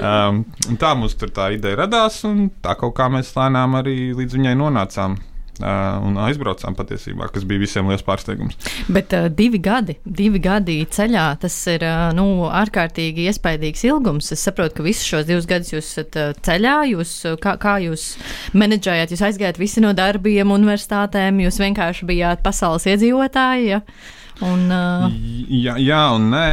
um, 0.00 0.40
tā 0.80 0.96
mums 0.96 1.18
tur 1.20 1.34
tā 1.36 1.52
ideja 1.58 1.82
radās, 1.84 2.22
un 2.24 2.46
tā 2.64 2.72
kaut 2.80 2.96
kā 2.96 3.12
mēs 3.12 3.36
lēnām 3.36 3.82
arī 3.82 3.98
līdz 4.16 4.40
viņai 4.40 4.56
nonācām. 4.64 5.20
Uh, 5.58 5.96
un 6.06 6.14
aizbraucām 6.22 6.76
patiesībā, 6.78 7.26
kas 7.34 7.42
bija 7.48 7.58
visiem 7.58 7.88
liels 7.90 8.04
pārsteigums. 8.06 8.54
Bet 8.94 9.10
uh, 9.16 9.24
divi 9.26 9.58
gadi, 9.58 9.96
divi 10.06 10.38
gadi 10.38 10.76
ceļā, 10.86 11.24
tas 11.42 11.56
ir 11.72 11.82
uh, 11.82 12.12
nu, 12.14 12.46
ārkārtīgi 12.46 13.24
iespaidīgs 13.26 13.82
ilgums. 13.88 14.30
Es 14.36 14.44
saprotu, 14.46 14.76
ka 14.76 14.86
visus 14.86 15.08
šos 15.10 15.26
divus 15.26 15.48
gadus 15.50 15.72
jūs 15.72 15.88
esat 15.88 16.18
uh, 16.20 16.28
ceļā, 16.46 16.76
jūs, 16.92 17.14
kā, 17.42 17.56
kā 17.58 17.72
jūs 17.82 18.12
menedžējāt, 18.54 19.16
jūs 19.16 19.24
aizgājāt 19.30 19.58
visi 19.58 19.82
no 19.82 19.90
darbiem, 19.98 20.54
universitātēm, 20.54 21.42
jūs 21.42 21.58
vienkārši 21.64 22.06
bijāt 22.06 22.44
pasaules 22.46 22.86
iedzīvotāji. 22.94 23.72
Ja? 23.72 23.80
Un, 24.46 24.62
uh, 24.70 25.08
Jā, 25.50 25.74
jā 25.82 26.04
un 26.14 26.30
nē. 26.36 26.46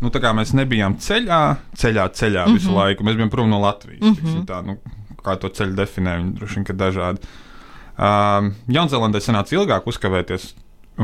Nu, 0.00 0.08
tā 0.08 0.24
kā 0.24 0.32
mēs 0.32 0.54
nebijām 0.56 0.96
ceļā, 0.96 1.42
ceļā, 1.76 2.08
ceļā 2.16 2.46
mm 2.46 2.48
-hmm. 2.48 2.56
visu 2.56 2.72
laiku. 2.72 3.04
Mēs 3.04 3.20
bijām 3.20 3.30
prom 3.36 3.52
no 3.52 3.60
Latvijas. 3.60 4.00
Mm 4.00 4.16
-hmm. 4.16 4.48
tā, 4.48 4.62
nu, 4.64 4.78
kā 5.20 5.36
to 5.36 5.52
ceļu 5.52 5.76
definē, 5.76 6.16
viņi 6.22 6.34
droši 6.38 6.54
vien 6.54 6.66
ir 6.70 6.80
dažādi. 6.86 7.32
Um, 8.00 8.54
Jaunzēlandē 8.72 9.20
sanāca 9.20 9.58
ilgāk 9.58 9.84
uzkavēties, 9.90 10.54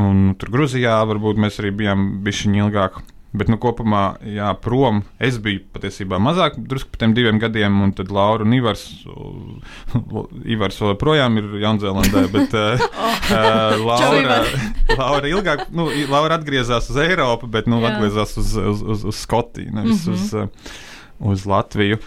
un 0.01 0.31
tur 0.41 0.53
Grūzijā 0.55 0.97
varbūt 1.11 1.37
mēs 1.43 1.61
arī 1.61 1.75
bijām 1.83 2.09
bijuši 2.25 2.55
ilgāk. 2.57 3.03
Bet, 3.37 3.51
nu, 3.53 3.59
kopumā, 3.61 4.17
jā, 4.33 4.49
prom 4.65 5.03
es 5.21 5.35
biju 5.43 5.61
patiesībā 5.75 6.17
mazāk, 6.23 6.55
drusku 6.71 6.95
par 6.95 7.03
tiem 7.03 7.13
diviem 7.13 7.41
gadiem, 7.43 7.75
un 7.85 7.91
tad 7.93 8.09
Laura 8.15 8.47
un 8.47 8.55
Ivars, 8.57 8.85
Ivars 10.55 10.79
vēl 10.81 10.95
joprojām 10.95 11.37
ir 11.43 11.51
Jaunzēlandē, 11.61 12.23
bet 12.33 12.57
uh, 12.57 12.87
uh, 13.35 13.83
Laura, 13.83 14.39
Laura 15.03 15.29
ilgāk, 15.29 15.67
nu, 15.77 15.91
Laura 16.09 16.39
atgriezās 16.41 16.89
uz 16.95 17.01
Eiropu, 17.03 17.51
bet, 17.53 17.69
nu, 17.69 17.83
Jā. 17.83 17.93
atgriezās 17.93 18.33
uz, 18.41 18.57
uz, 18.57 18.81
uz, 18.95 19.05
uz 19.13 19.21
Skotiju, 19.27 19.75
nevis 19.75 20.07
mm 20.07 20.15
-hmm. 20.15 20.49
uz, 21.29 21.37
uz 21.37 21.47
Latviju. 21.51 22.01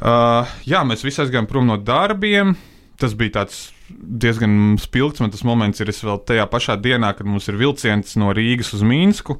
Uh, 0.00 0.58
jā, 0.66 0.82
mēs 0.82 1.06
visi 1.06 1.22
aizgājām 1.22 1.46
prom 1.46 1.70
no 1.70 1.76
darbiem. 1.76 2.56
Tas 2.98 3.14
bija 3.14 3.44
tāds 3.44 3.75
diezgan 3.90 4.76
spilgts. 4.82 5.20
Man 5.22 5.30
tas 5.34 5.44
moments 5.46 5.80
ir 5.80 5.90
es 5.92 6.02
vēl 6.04 6.22
tajā 6.26 6.46
pašā 6.50 6.78
dienā, 6.82 7.12
kad 7.16 7.26
mums 7.26 7.48
ir 7.48 7.58
vilciens 7.60 8.16
no 8.20 8.32
Rīgas 8.36 8.72
uz 8.76 8.82
Mīnsku. 8.86 9.38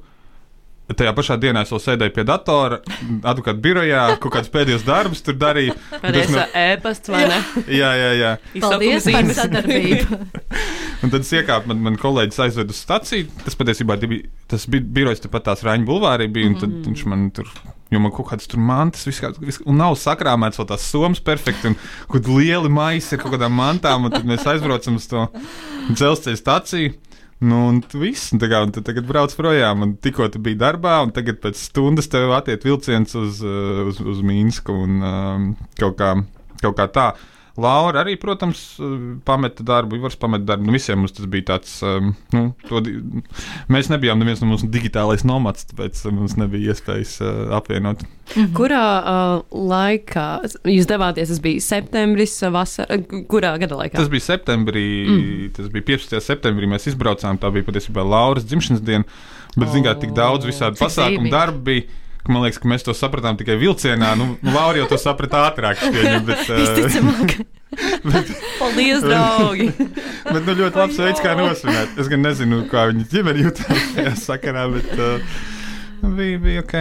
Tajā 0.87 1.11
pašā 1.19 1.35
dienā 1.43 1.65
es 1.67 1.71
vēl 1.75 1.81
sēdēju 1.83 2.13
pie 2.15 2.23
datora, 2.29 2.77
advokāta 3.27 3.59
birojā, 3.59 4.05
kaut 4.23 4.37
kādas 4.37 4.53
pēdējos 4.55 4.85
darbus 4.87 5.19
tur 5.27 5.35
darīju. 5.35 5.73
Es 6.13 6.31
no- 6.31 6.45
ēpasts 6.55 7.11
vai 7.11 7.25
ne? 7.27 7.41
Jā, 7.75 7.89
jā, 7.99 8.13
jā. 8.21 8.31
Paldies 8.63 9.09
par 9.11 9.33
sadarbību. 9.35 10.21
Un 11.03 11.11
tad 11.11 11.27
es 11.27 11.33
iekāpu, 11.35 11.67
man, 11.73 11.83
man 11.89 11.99
kolēģis 11.99 12.39
aizveda 12.47 12.71
uz 12.71 12.79
staciju. 12.87 13.27
Tas 13.45 13.59
patiesībā 13.59 13.99
bija 14.07 14.31
tas 14.49 14.69
birojs 14.71 15.25
tepat 15.27 15.49
tās 15.51 15.67
Raņa 15.67 15.85
bulvārī. 15.91 16.31
Bija, 16.33 16.53
un 16.53 16.61
tad 16.63 16.71
Mhm. 16.71 16.85
viņš 16.87 17.03
man 17.11 17.27
tur, 17.35 17.51
jo 17.93 18.01
man 18.03 18.13
kaut 18.15 18.31
kādas 18.31 18.49
tur 18.51 18.63
mantas, 18.63 19.07
viss 19.07 19.23
kā, 19.23 19.31
viss, 19.39 19.63
un 19.69 19.79
nav 19.81 19.97
sakrāmēts 20.01 20.59
vēl 20.61 20.69
tās 20.73 20.87
somas 20.91 21.23
perfekti. 21.23 21.73
Un 21.73 21.77
kaut 22.11 22.31
lieli 22.31 22.71
maisi 22.73 23.15
ar 23.15 23.23
kaut 23.23 23.37
kādām 23.37 23.55
mantām, 23.57 24.09
un 24.09 24.15
tad 24.15 24.27
mēs 24.29 24.47
aizbraucam 24.51 24.99
uz 24.99 25.07
to 25.11 25.27
dzelzceļa 25.93 26.41
staciju. 26.41 26.95
Nu, 27.45 27.67
un 27.69 27.83
viss, 28.01 28.31
un 28.33 28.41
kā, 28.41 28.63
un 28.65 28.73
tagad 28.73 29.05
brauc 29.05 29.35
projām, 29.37 29.83
un 29.85 29.91
tikko 30.01 30.31
tu 30.33 30.41
biji 30.41 30.57
darbā, 30.63 31.03
un 31.05 31.13
tagad 31.13 31.37
pēc 31.43 31.59
stundas 31.67 32.09
tev 32.09 32.33
attiek 32.33 32.63
vilciens 32.65 33.13
uz, 33.19 33.43
uh, 33.45 33.83
uz, 33.91 34.01
uz 34.01 34.23
Mīnsku 34.25 34.73
un 34.87 35.03
um, 35.05 35.51
kaut, 35.77 35.99
kā, 36.01 36.15
kaut 36.63 36.79
kā 36.79 36.87
tā. 36.95 37.11
Laura 37.61 38.03
arī, 38.03 38.17
protams, 38.21 38.61
uh, 38.81 38.95
pameta 39.27 39.65
darbu, 39.67 39.99
Ivars 39.99 40.19
pameta 40.21 40.45
darbu. 40.53 40.69
Nu, 40.69 40.75
visiem 40.77 41.01
mums 41.01 41.15
tas 41.17 41.29
bija 41.31 41.49
tāds, 41.53 41.73
um, 41.87 42.13
nu, 42.35 42.43
to, 42.69 42.83
mēs 43.73 43.91
nebijām 43.93 44.21
neviens 44.21 44.43
no 44.43 44.51
mums 44.51 44.65
digitālais 44.73 45.25
nomads, 45.29 45.67
tāpēc 45.71 46.03
uh, 46.05 46.13
mums 46.15 46.37
nebija 46.41 46.75
iespējas 46.75 47.17
uh, 47.25 47.33
apvienot. 47.57 48.05
Kurā 48.57 48.85
uh, 49.01 49.59
laikā 49.73 50.27
jūs 50.69 50.89
devāties? 50.91 51.33
Tas 51.33 51.43
bija 51.45 51.65
septembris, 51.65 52.39
vasara, 52.53 52.99
kurā 53.31 53.55
gada 53.63 53.81
laikā? 53.83 53.97
Tas 53.99 54.11
bija 54.13 54.29
septembrī, 54.29 54.87
mm. 55.07 55.53
tas 55.57 55.71
bija 55.73 55.91
15. 55.95 56.19
septembrī, 56.25 56.69
mēs 56.71 56.91
izbraucām, 56.93 57.41
tā 57.41 57.53
bija 57.55 57.69
patiesībā 57.69 58.05
Lauras 58.07 58.47
dzimšanas 58.49 58.85
diena, 58.85 59.07
bet, 59.55 59.69
oh, 59.69 59.77
zināt, 59.77 60.03
tik 60.03 60.17
daudz 60.17 60.49
visādi 60.49 60.81
Cik 60.81 60.89
pasākumu 60.89 61.33
darbu 61.33 61.65
bija. 61.71 62.03
Man 62.33 62.45
liekas, 62.45 62.61
ka 62.63 62.71
mēs 62.71 62.87
to 62.87 62.95
sapratām 62.97 63.39
tikai 63.41 63.59
vilcienā. 63.61 64.15
Nu, 64.19 64.33
Laura 64.55 64.81
jau 64.83 64.89
to 64.91 64.99
saprata 65.01 65.47
ātrāk. 65.51 65.83
pieņemu, 65.83 66.25
Bet, 66.27 66.43
uh, 66.49 66.59
Visticamāk, 66.63 67.37
Paldies, 68.61 69.03
draugi! 69.05 69.69
bet 70.33 70.47
nu, 70.47 70.55
ļoti 70.63 70.81
labs 70.81 71.01
veids, 71.03 71.23
kā 71.25 71.35
nosvinēt. 71.39 71.99
Es 72.01 72.11
gan 72.13 72.25
nezinu, 72.25 72.63
kā 72.71 72.89
viņa 72.93 73.07
ģimene 73.13 73.47
jutās 73.49 73.85
šajā 73.95 74.15
sakarā, 74.23 74.67
bet 74.73 74.93
uh, 74.97 75.39
bija, 76.15 76.39
bija 76.39 76.63
ok. 76.63 76.75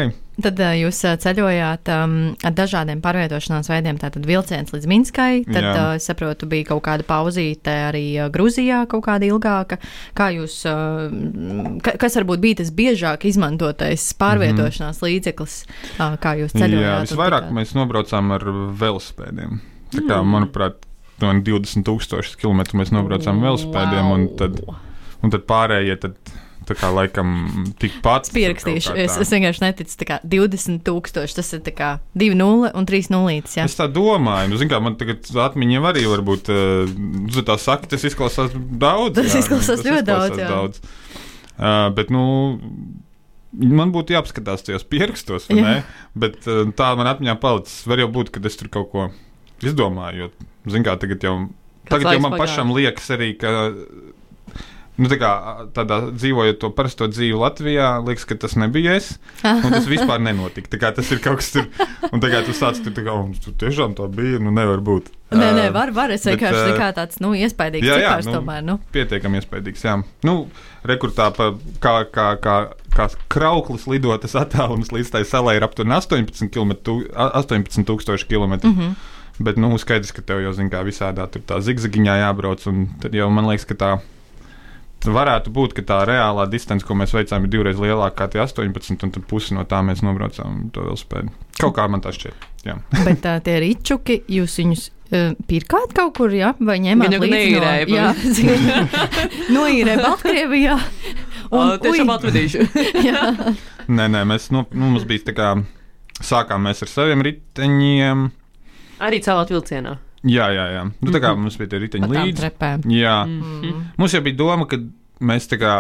tad 0.43 0.59
uh, 0.59 0.71
jūs 0.75 0.99
uh, 1.07 1.15
ceļojāt 1.21 1.89
um, 1.95 2.15
ar 2.45 2.53
dažādiem 2.55 2.99
pārvietošanās 3.03 3.69
veidiem. 3.71 3.97
Tātad 4.01 4.25
vilciens 4.27 4.73
līdz 4.75 4.87
Minskai, 4.91 5.43
tad, 5.47 5.61
Jā. 5.63 5.73
uh, 5.73 5.99
saprotu, 6.03 6.47
bija 6.51 6.67
kaut 6.73 6.83
kāda 6.87 7.05
pauzīte 7.07 7.73
arī 7.89 8.03
uh, 8.19 8.29
Grūzijā, 8.33 8.83
kaut 8.91 9.05
kāda 9.07 9.29
ilgāka. 9.29 9.79
Kā 10.17 10.29
jūs, 10.35 10.57
uh, 10.69 11.07
ka, 11.85 11.95
kas 12.01 12.17
varbūt 12.19 12.43
bija 12.43 12.59
tas 12.61 12.73
biežāk 12.75 13.25
izmantotais 13.31 14.09
pārvietošanās 14.19 15.01
līdzeklis, 15.05 15.55
uh, 15.99 16.17
kā 16.21 16.35
jūs 16.41 16.53
ceļojāt? 16.57 16.83
Jā, 16.89 16.97
visvairāk 17.07 17.51
mēs 17.55 17.73
nobraucām 17.77 18.35
ar 18.35 18.45
velosipēdiem. 18.81 19.61
Tā 19.95 20.01
kā, 20.03 20.17
Mm. 20.19 20.31
manuprāt, 20.35 20.81
no 21.21 21.29
20,000 21.39 22.35
km 22.41 22.65
mēs 22.75 22.91
nobraucām 22.91 23.39
velosipēdiem, 23.39 24.09
un 24.11 24.25
tad, 24.35 24.57
un 25.23 25.31
tad 25.31 25.45
pārējie 25.47 25.95
tad, 26.01 26.17
tā 26.67 26.77
kā 26.77 26.89
laikam 26.93 27.29
tikpat. 27.81 28.27
Es 28.29 28.35
pierakstīšu, 28.35 28.95
es, 29.05 29.15
es 29.21 29.31
vienkārši 29.33 29.63
neticu. 29.63 29.97
tā 30.01 30.09
kā 30.09 30.19
20,000 30.23 31.35
tas 31.37 31.53
ir 31.55 31.63
tā 31.65 31.73
kā 31.75 31.89
2, 32.17 32.33
0 32.39 32.71
un 32.73 32.89
3 32.89 33.11
nulītes. 33.13 33.57
Jā. 33.59 33.67
Es 33.69 33.77
tā 33.79 33.87
domāju, 33.91 34.51
nu, 34.51 34.59
zin 34.61 34.71
kā, 34.71 34.81
man 34.83 34.97
tagad 34.99 35.29
atmiņa 35.45 35.77
jau 35.77 35.87
arī 35.91 36.05
var 36.11 36.25
būt. 36.27 36.51
Uh, 36.51 37.41
tā 37.45 37.57
saka, 37.61 37.89
tas 37.91 38.05
izklausās 38.07 38.55
daudz. 38.55 39.17
Tas 39.19 39.39
izklausās 39.41 39.85
ļoti 39.85 40.05
daudz, 40.07 40.39
jā. 40.41 40.51
daudz. 40.51 40.81
Uh, 41.55 41.87
bet, 41.95 42.11
nu, 42.11 42.23
man 43.55 43.93
būtu 43.95 44.15
jāapskatās 44.15 44.65
tajos 44.65 44.85
pierakstos, 44.89 45.47
vai 45.49 45.59
Jā. 45.59 45.67
ne? 45.67 45.75
Bet 46.17 46.41
uh, 46.49 46.65
tā 46.75 46.91
man 46.99 47.09
atmiņā 47.11 47.37
palicis. 47.41 47.83
Var 47.87 48.03
jau 48.03 48.09
būt, 48.17 48.33
ka 48.35 48.43
es 48.47 48.59
tur 48.59 48.71
kaut 48.73 48.91
ko 48.91 49.07
izdomāju. 49.63 50.25
Jo, 50.25 50.49
zin 50.73 50.85
kā, 50.85 50.97
tagad 50.99 51.23
jau, 51.23 51.35
tagad 51.87 52.17
jau 52.17 52.23
man 52.25 52.35
pagājis. 52.35 52.55
pašam 52.57 52.75
liekas 52.75 53.11
arī, 53.15 53.31
ka. 53.39 53.55
Nu, 54.95 55.09
tā 55.11 55.17
kā 55.19 55.29
tādā 55.75 55.97
dzīvojot 56.13 56.61
to 56.61 56.69
parasto 56.71 57.09
dzīvi 57.11 57.35
Latvijā, 57.35 57.89
liekas, 58.05 58.23
ka 58.29 58.37
tas 58.39 58.55
nebija 58.55 58.95
es. 58.95 59.15
Un 59.43 59.73
tas 59.73 59.89
vispār 59.91 60.21
nenotika. 60.23 60.71
Tā 60.71 60.79
kā 60.79 60.93
tas 60.95 61.11
ir 61.11 61.19
kaut 61.23 61.41
kas 61.41 61.51
tur. 61.51 61.67
Un 62.13 62.23
tagad 62.23 62.47
tu 62.47 62.55
sāc 62.55 62.79
tur, 62.79 62.95
tā 62.95 63.03
kā, 63.03 63.11
"Un 63.11 63.33
tu 63.35 63.51
tiešām 63.51 63.95
tā 63.97 64.07
bija. 64.07 64.39
Nu, 64.39 64.55
nevar 64.55 64.79
būt. 64.79 65.11
Nē, 65.35 65.49
nē, 65.57 65.65
var, 65.73 65.91
var. 65.91 66.11
Es 66.13 66.23
bet, 66.23 66.37
vienkārši 66.37 66.63
tā 66.69 66.77
kā 66.79 66.87
tāds 66.95 67.19
nu, 67.19 67.33
iespaidīgs 67.33 67.87
jā, 67.87 67.97
jā, 67.97 68.11
cipars 68.13 68.29
nu, 68.29 68.35
tomēr. 68.37 68.63
Nu. 68.63 68.77
Pietiekami 68.93 69.41
iespaidīgs. 69.41 69.83
Jā, 69.83 69.97
nu, 70.23 70.35
rekrutā 70.85 71.31
pa, 71.35 71.49
kā, 71.83 71.95
kā, 72.13 72.27
kā, 72.39 72.55
kā 72.95 73.09
krauklis 73.27 73.87
lidotas 73.91 74.37
attālums 74.37 74.93
līdz 74.95 75.11
tai 75.17 75.25
salai 75.27 75.57
ir 75.57 75.65
aptuveni 75.67 75.97
18 75.97 76.51
km, 76.53 76.71
18,000 77.15 78.29
km. 78.29 78.53
Mm. 78.61 78.77
-hmm. 78.77 78.95
Bet, 79.39 79.57
nu, 79.57 79.77
skaidrs, 79.77 80.13
ka 80.15 80.21
tev 80.21 80.39
jau, 80.39 80.53
zin 80.55 80.69
kā, 80.71 80.79
visādā 80.87 81.27
tur 81.27 81.41
tā 81.41 81.59
zigzagiņā 81.59 82.19
jābrauc, 82.21 82.67
un 82.67 82.87
tad 83.01 83.13
jau 83.13 83.29
man 83.29 83.49
liekas, 83.49 83.65
ka 83.65 83.75
tā. 83.75 83.99
Varētu 85.05 85.53
būt, 85.53 85.75
ka 85.77 85.85
tā 85.85 85.99
reālā 86.09 86.47
distance, 86.49 86.85
ko 86.85 86.97
mēs 86.97 87.13
veicām, 87.15 87.45
ir 87.45 87.53
divreiz 87.53 87.79
lielāka 87.81 88.23
kā 88.23 88.31
tie 88.33 88.41
18, 88.43 89.05
un 89.05 89.13
tad 89.15 89.27
pusi 89.29 89.57
no 89.57 89.65
tā 89.69 89.83
mēs 89.85 90.01
nobraucām 90.05 90.69
to 90.73 90.87
velospēdu. 90.87 91.33
Kaut 91.61 91.75
kā 91.77 91.87
man 91.91 92.01
tas 92.03 92.17
šķiet. 92.17 92.49
Jā. 92.65 92.79
Bet 93.05 93.21
tā, 93.23 93.37
tie 93.45 93.59
ričuki, 93.61 94.23
jūs 94.35 94.57
viņus 94.61 94.89
pirkāt 95.45 95.93
kaut 95.95 96.15
kur, 96.17 96.33
jā? 96.33 96.53
vai 96.59 96.79
ņēmāt 96.81 97.13
ka 97.13 97.19
līdzi 97.21 97.29
no, 97.29 97.37
neīrēja, 97.37 97.85
jā, 97.93 98.07
noīrē 99.55 99.97
Baltkrievijā? 100.01 100.77
Un, 101.53 101.75
tiešām 101.81 102.09
ui, 102.09 102.15
atvedīšu. 102.15 102.65
jā. 103.09 103.21
Nē, 103.85 104.07
nē, 104.09 104.23
mēs 104.25 104.49
no, 104.53 104.65
nu, 104.73 104.89
mums 104.95 105.05
bija 105.07 105.29
tā 105.29 105.37
kā. 105.37 105.53
Sākām 106.23 106.63
mēs 106.63 106.79
ar 106.81 106.89
saviem 106.89 107.21
riteņiem. 107.25 108.27
Arī 109.03 109.19
celāt 109.23 109.51
vilcienā. 109.51 109.97
Jā, 110.25 110.47
jā, 110.49 110.65
jā. 110.73 110.83
Nu, 111.05 111.11
tā 111.13 111.19
kā 111.21 111.35
mums 111.37 111.57
bija 111.59 111.69
tie 111.75 111.79
riteņi 111.83 112.07
līdzi. 112.09 112.39
trepēm. 112.39 112.85
Jā, 112.89 113.17
Mm. 113.27 113.81
mums 113.97 114.11
jau 114.15 114.21
bija 114.25 114.37
doma, 114.39 114.65
ka 114.67 114.77
mēs 115.21 115.45
tā 115.51 115.59
kā 115.61 115.73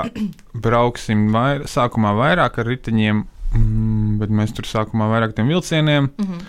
brauksim 0.53 1.31
vair, 1.33 1.63
sākumā 1.65 2.11
vairāk 2.15 2.59
ar 2.61 2.65
riteņiem, 2.69 3.23
mm, 3.55 4.19
bet 4.19 4.29
mēs 4.29 4.53
tur 4.53 4.63
sākumā 4.69 5.07
vairāk 5.09 5.33
tiem 5.35 5.47
vilcieniem, 5.49 6.11
Mhm. 6.19 6.39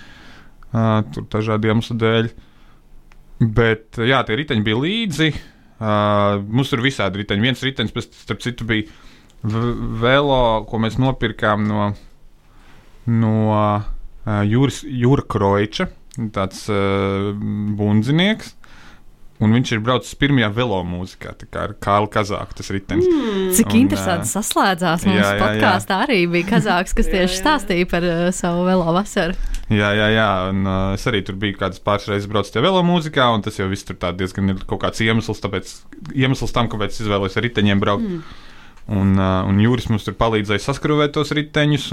uh, 0.75 1.03
tur 1.13 1.25
dažādu 1.33 1.71
iemeslu 1.73 1.97
dēļ. 1.99 2.31
Bet 3.41 3.93
jā, 4.01 4.25
tie 4.27 4.37
riteņi 4.37 4.65
bija 4.65 4.77
līdzi. 4.77 5.35
Uh, 5.81 6.41
mums 6.49 6.71
tur 6.71 6.81
visādi 6.81 7.21
riteņi. 7.25 7.41
Viens 7.43 7.61
ritenis, 7.63 7.93
pēc, 7.93 8.13
starp 8.25 8.41
citu, 8.41 8.65
bija 8.65 8.85
velo, 9.45 10.65
ko 10.69 10.79
mēs 10.79 10.97
nopirkām 10.99 11.67
no, 11.69 11.95
no 13.07 13.33
uh, 13.53 13.83
jūras, 14.49 14.83
jūra 14.89 15.23
kroiča. 15.29 15.89
Tāds 16.35 16.67
uh, 16.73 17.33
bundzinieks. 17.79 18.55
Un 19.37 19.53
viņš 19.53 19.71
ir 19.75 19.81
braucis 19.85 20.17
pirmajā 20.17 20.49
velomūzikā, 20.57 21.35
tā 21.37 21.47
kā 21.53 21.67
ar 21.67 21.75
Kālu 21.83 22.09
Kazāku 22.09 22.57
tas 22.57 22.71
ritenis. 22.73 23.05
Mm. 23.05 23.51
Cik 23.59 23.69
Un, 23.69 23.81
interesanti 23.83 24.25
ā, 24.25 24.31
saslēdzās 24.31 25.05
mums 25.05 25.19
jā, 25.19 25.27
jā, 25.27 25.35
jā. 25.35 25.43
podkāstā. 25.43 25.99
Arī 26.07 26.23
bija 26.33 26.49
kazāks, 26.55 26.97
kas 26.97 27.07
Jā, 27.11 27.13
tieši 27.19 27.37
jā. 27.37 27.43
stāstīja 27.43 27.91
par 27.91 28.07
uh, 28.09 28.23
savu 28.33 28.65
velo 28.65 28.97
vasaru. 28.97 29.37
Jā, 29.69 29.91
jā, 29.99 30.09
jā. 30.15 30.31
Un, 30.55 30.65
uh, 30.65 30.95
es 30.97 31.05
arī 31.11 31.21
tur 31.27 31.37
biju 31.43 31.59
kādas 31.61 31.85
pāris 31.85 32.09
reizes 32.09 32.31
braucis 32.33 32.55
tajā 32.55 32.65
velomūzikā, 32.65 33.29
un 33.37 33.45
tas 33.45 33.61
jau 33.61 33.69
viss 33.69 33.85
tur 33.85 34.01
tā 34.01 34.15
diezgan 34.17 34.55
ir 34.55 34.65
kaut 34.65 34.81
kāds 34.87 35.05
iemesls, 35.05 35.45
tāpēc, 35.45 35.75
iemesls 36.17 36.57
tam, 36.57 36.73
kāpēc 36.73 36.97
es 36.97 37.05
izvēlējos 37.05 37.37
ar 37.37 37.49
riteņiem 37.51 37.85
braukt. 37.85 38.09
Mm. 38.09 38.46
Un, 38.87 39.17
uh, 39.19 39.41
un 39.51 39.57
Jūris 39.59 39.89
mums 39.91 40.05
tur 40.07 40.15
palīdzēja 40.15 40.63
saskrūvēt 40.63 41.17
tos 41.17 41.33
riteņus. 41.35 41.89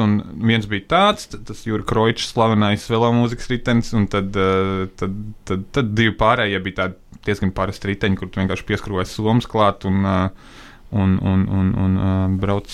Viens 0.45 0.67
bija 0.69 0.85
tāds, 0.93 1.25
tas 1.33 1.63
Jūras 1.65 1.87
Kroičs, 1.89 2.27
slavenais 2.29 2.85
velomūzikas 2.91 3.49
ritenis, 3.49 3.89
un 3.97 4.05
tad, 4.13 4.29
uh, 4.37 4.85
tad, 4.99 5.15
tad, 5.49 5.63
tad 5.73 5.89
divi 5.97 6.13
pārējie 6.19 6.61
bija 6.67 6.83
tādi 6.83 7.23
diezgan 7.25 7.53
parasti 7.55 7.89
riteņi, 7.89 8.19
kur 8.19 8.29
vienkārši 8.35 8.67
pieskrūvēji 8.69 9.09
somas 9.09 9.49
klāt 9.49 9.87
un, 9.89 10.05
uh, 10.05 10.53
un, 10.93 11.17
un, 11.17 11.47
un, 11.49 11.73
un 11.81 11.97
uh, 11.97 12.13
brauc 12.37 12.69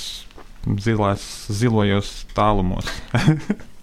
zilās, 0.83 1.23
zilojos 1.61 2.11
tālumos. 2.35 2.91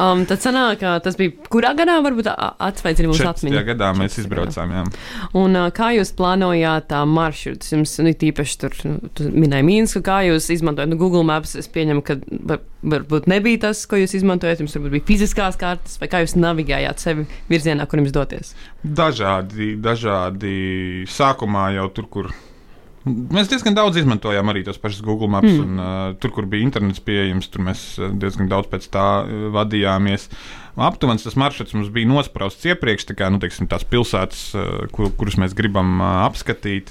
Um, 0.00 0.24
tad 0.28 0.42
sanāk, 0.42 0.82
tas 1.04 1.18
bija 1.18 1.34
kurā 1.52 1.72
gadā, 1.78 1.98
varbūt 2.04 2.28
atsveicina 2.30 3.10
14. 3.12 3.28
atmiņu. 3.32 3.62
gadā 3.70 3.90
mēs 3.96 4.16
14. 4.16 4.24
izbraucām. 4.24 4.74
Jā. 4.76 4.84
Un 5.38 5.58
uh, 5.58 5.68
kā 5.74 5.92
jūs 5.96 6.12
plānojāt 6.16 6.88
tā 6.92 7.02
maršrutus? 7.08 7.72
Jums 7.74 7.96
nu, 8.04 8.14
tīpaši 8.22 8.58
tur 8.62 8.78
nu, 8.88 9.12
tu 9.16 9.28
minēja 9.32 9.66
Mīnsku, 9.66 10.02
kā 10.06 10.22
jūs 10.28 10.48
izmantojat 10.54 10.92
nu, 10.92 11.00
Google 11.00 11.24
Maps. 11.26 11.56
Es 11.58 11.70
pieņemu, 11.72 12.04
ka 12.06 12.18
var, 12.52 12.64
varbūt 12.86 13.28
nebija 13.30 13.66
tas, 13.68 13.84
ko 13.88 14.00
jūs 14.00 14.16
izmantojat. 14.20 14.62
Jums 14.64 14.76
varbūt 14.78 14.96
bija 14.98 15.08
fiziskās 15.12 15.60
kartes, 15.60 16.00
vai 16.02 16.10
kā 16.12 16.24
jūs 16.24 16.36
navigējāt 16.38 17.04
sevi 17.04 17.28
virzienā, 17.52 17.88
kur 17.90 18.02
jums 18.02 18.14
doties. 18.16 18.54
Dažādi, 18.82 19.74
dažādi 19.82 21.06
sākumā 21.10 21.70
jau 21.76 21.88
tur, 21.96 22.10
kur. 22.12 22.34
Mēs 23.06 23.46
diezgan 23.46 23.76
daudz 23.76 24.00
izmantojām 24.00 24.48
arī 24.50 24.64
tos 24.66 24.80
pašus 24.82 25.04
Google 25.06 25.28
Maps. 25.30 25.52
Mm. 25.52 25.62
Un, 25.62 25.78
uh, 25.78 26.14
tur, 26.18 26.32
kur 26.34 26.48
bija 26.50 26.66
internets 26.66 27.02
pieejams, 27.06 27.46
tur 27.52 27.62
mēs 27.68 27.82
uh, 28.00 28.10
diezgan 28.10 28.48
daudz 28.50 28.66
pēc 28.72 28.88
tā 28.90 29.06
uh, 29.22 29.48
vadījāmies. 29.54 30.26
Aptuveni 30.74 31.22
tas 31.22 31.36
maršruts 31.38 31.76
mums 31.76 31.92
bija 31.94 32.10
nosprausts 32.10 32.66
iepriekš, 32.66 33.06
tā 33.06 33.14
kā 33.18 33.28
nu, 33.30 33.38
teiksim, 33.42 33.68
tās 33.70 33.86
pilsētas, 33.86 34.40
uh, 34.58 34.70
kur, 34.94 35.12
kuras 35.14 35.38
mēs 35.38 35.54
gribam 35.56 36.00
uh, 36.00 36.24
apskatīt. 36.24 36.90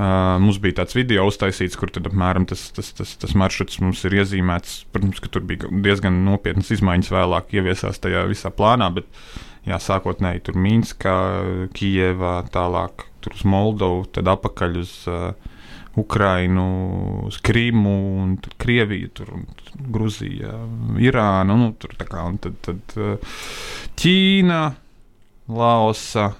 Uh, 0.00 0.40
mums 0.42 0.58
bija 0.62 0.80
tāds 0.80 0.96
video 0.96 1.26
uztaisīts, 1.28 1.76
kur 1.78 1.92
tad 1.94 2.08
apmēram 2.10 2.48
tas, 2.50 2.66
tas, 2.74 2.90
tas, 2.96 3.12
tas 3.20 3.36
maršruts 3.38 3.78
mums 3.84 4.02
ir 4.08 4.16
iezīmēts. 4.18 4.80
Protams, 4.90 5.20
ka 5.22 5.30
tur 5.30 5.44
bija 5.46 5.70
diezgan 5.70 6.24
nopietnas 6.26 6.72
izmaiņas 6.74 7.12
vēlāk 7.14 7.54
ieviesās 7.54 8.02
tajā 8.02 8.24
visā 8.30 8.50
plānā, 8.50 8.90
bet 8.98 9.06
jā, 9.68 9.78
sākotnēji 9.78 10.42
tur 10.48 10.58
Mīnskā, 10.58 11.16
Kijevā, 11.76 12.34
tālāk 12.50 13.09
tur 13.22 13.36
uz 13.36 13.46
Moldovu, 13.48 14.04
tad 14.16 14.28
apakaļ 14.32 14.76
uz 14.80 14.92
uh, 15.10 15.30
Ukrainu, 16.00 16.66
uz 17.28 17.40
Krimu, 17.44 17.96
un 18.22 18.36
tur 18.42 18.54
Krieviju, 18.60 19.10
tur, 19.20 19.32
un 19.38 19.48
Gruzija, 19.94 20.54
Irāna, 21.02 21.56
nu, 21.58 21.72
tur 21.80 21.96
tā 21.98 22.06
kā, 22.08 22.26
un 22.28 22.38
tad, 22.42 22.60
tad 22.66 22.96
uh, 22.98 23.40
Ķīna, 24.00 24.62
Laosa. 25.50 26.32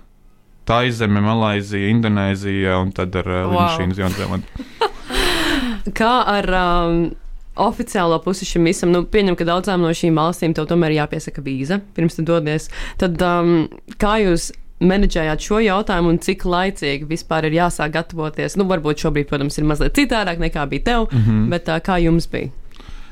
Taizeme, 0.70 1.18
Malaisija, 1.24 1.88
Indonēzija 1.90 2.76
un 2.78 2.92
tad 2.94 3.16
ar 3.18 3.26
uh, 3.26 3.38
Wow. 3.40 3.56
Lidmašīnu 3.56 3.96
uz 3.96 4.02
Jaunzēlandu. 4.04 4.66
Kā 5.98 6.12
ar 6.28 6.48
um, 6.60 7.00
oficiālo 7.60 8.20
pusi 8.24 8.48
šim 8.48 8.68
visam? 8.68 8.92
Nu, 8.94 9.02
pieņem, 9.08 9.36
ka 9.38 9.46
daudzām 9.48 9.84
no 9.84 9.92
šīm 9.96 10.18
valstīm 10.20 10.54
tev 10.56 10.68
tomēr 10.70 10.96
jāpiesaka 11.00 11.44
vīza 11.44 11.80
pirms 11.96 12.18
tu 12.18 12.26
dodies. 12.26 12.68
Tad 13.00 13.20
um, 13.24 13.54
kā 14.00 14.18
jūs 14.24 14.50
menedžējāt 14.80 15.40
šo 15.44 15.58
jautājumu 15.64 16.08
un 16.14 16.18
cik 16.18 16.44
laicīgi 16.48 17.08
vispār 17.10 17.44
ir 17.50 17.52
jāsāk 17.58 17.92
gatavoties? 17.92 18.56
Nu, 18.56 18.64
varbūt 18.70 19.04
šobrīd, 19.04 19.28
protams, 19.28 19.58
ir 19.60 19.64
mazliet 19.68 19.94
citādāk 19.98 20.40
nekā 20.40 20.66
bija 20.70 20.82
tev, 20.84 21.08
mm. 21.12 21.24
-hmm. 21.26 21.48
bet 21.50 21.68
uh, 21.68 21.80
kā 21.84 21.98
jums 22.02 22.26
bija? 22.30 22.50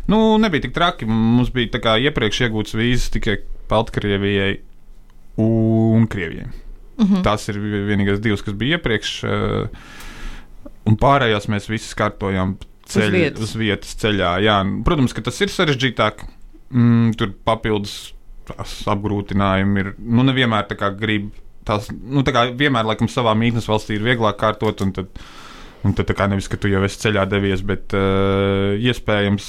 Nu, 0.09 0.39
nebija 0.39 0.63
tik 0.63 0.73
traki. 0.75 1.05
Mums 1.07 1.51
bija 1.53 1.69
tā 1.77 1.81
kā 1.85 1.99
iepriekš 2.01 2.41
iegūts 2.49 2.75
vīzas 2.75 3.11
tikai 3.13 3.39
Baltkrievijai 3.69 4.61
un 5.37 6.07
Krievijai. 6.07 6.49
Mhm. 6.99 7.23
Tās 7.23 7.49
ir 7.49 7.59
vi- 7.61 7.85
vienīgās 7.95 8.21
divas, 8.21 8.43
kas 8.43 8.55
bija 8.55 8.79
iepriekš. 8.79 9.25
eh, 9.25 9.69
Un 10.89 10.97
pārējās 10.97 11.49
mēs 11.53 11.69
visas 11.69 11.95
kārtojām 11.95 12.57
ceļ, 12.89 13.11
vietas. 13.13 13.43
uz 13.43 13.53
vietas 13.57 13.95
ceļā. 14.01 14.41
Jā, 14.41 14.83
protams, 14.85 15.13
ka 15.13 15.21
tas 15.21 15.39
ir 15.41 15.49
sarežģītāk. 15.49 16.25
Mm, 16.73 17.13
tur 17.17 17.35
papildus 17.45 18.15
tās 18.47 18.83
apgrūtinājumi 18.89 19.79
ir. 19.79 19.95
Nu, 19.99 20.23
nevienmēr 20.23 20.67
tā 20.67 20.77
kā 20.81 20.89
grib. 20.99 21.31
Tās, 21.69 21.91
nu, 21.93 22.23
tā 22.25 22.33
kā 22.33 22.47
vienmēr, 22.57 22.87
laikam, 22.89 23.11
savā 23.13 23.35
mītnes 23.37 23.69
valstī 23.69 23.99
ir 23.99 24.07
vieglāk 24.07 24.39
kārtot, 24.41 24.81
un 24.87 24.95
tad, 24.97 25.21
un 25.85 25.93
tad 25.99 26.13
kā 26.17 26.29
nevis, 26.31 26.49
ka 26.49 26.57
tu 26.61 26.71
jau 26.73 26.81
esi 26.87 27.03
ceļā 27.05 27.27
devies, 27.29 27.61
bet 27.69 27.93
uh, 27.97 28.73
iespējams, 28.81 29.49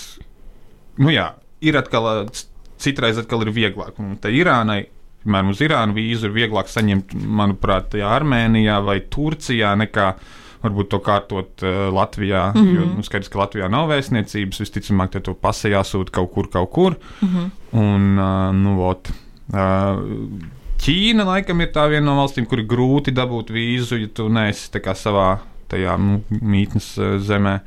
nu 0.99 1.13
jā, 1.15 1.29
ir 1.63 1.79
atkal, 1.79 2.27
c- 2.35 2.49
citreiz 2.83 3.21
atkal 3.21 3.45
ir 3.47 3.53
vieglāk. 3.55 3.95
Un 4.03 4.17
te 4.19 4.33
Irānai, 4.35 4.81
piemēram, 5.23 5.53
uz 5.55 5.63
Irānu 5.63 5.95
vīzu 5.95 6.27
ir 6.27 6.35
vieglāk 6.41 6.67
saņemt, 6.71 7.15
manuprāt, 7.15 7.89
tajā 7.95 8.11
Armēnijā 8.19 8.81
vai 8.83 8.99
Turcijā 9.15 9.73
nekā 9.79 10.11
varbūt 10.59 10.89
to 10.91 10.99
kārtot 10.99 11.63
uh, 11.63 11.87
Latvijā. 11.95 12.49
Mm 12.51 12.61
-hmm. 12.61 12.75
Jo 12.75 12.85
nu, 12.97 13.03
skaidrs, 13.03 13.31
ka 13.31 13.39
Latvijā 13.39 13.69
nav 13.71 13.87
vēstniecības, 13.89 14.59
visticamāk, 14.59 15.09
te 15.15 15.19
to 15.23 15.33
pasi 15.33 15.71
jāsūta 15.71 16.11
kaut 16.11 16.33
kur, 16.33 16.49
kaut 16.51 16.71
kur. 16.71 16.95
Mm 17.21 17.29
-hmm. 17.29 17.49
Un, 17.79 18.19
uh, 18.19 18.55
nu, 18.55 18.75
vot. 18.75 19.09
Uh, 19.53 20.49
Ķīna 20.79 21.25
laikam 21.27 21.59
ir 21.63 21.73
tā 21.75 21.89
viena 21.91 22.07
no 22.07 22.17
valstīm, 22.21 22.47
kur 22.47 22.61
ir 22.61 22.69
grūti 22.71 23.11
dabūt 23.15 23.51
vīzu, 23.51 23.99
ja 23.99 24.09
tu 24.15 24.29
neesi 24.31 24.69
savā 24.95 25.29
tajā 25.69 25.97
nu, 25.99 26.21
mītnes 26.39 26.93
uh, 26.97 27.17
zemē. 27.21 27.59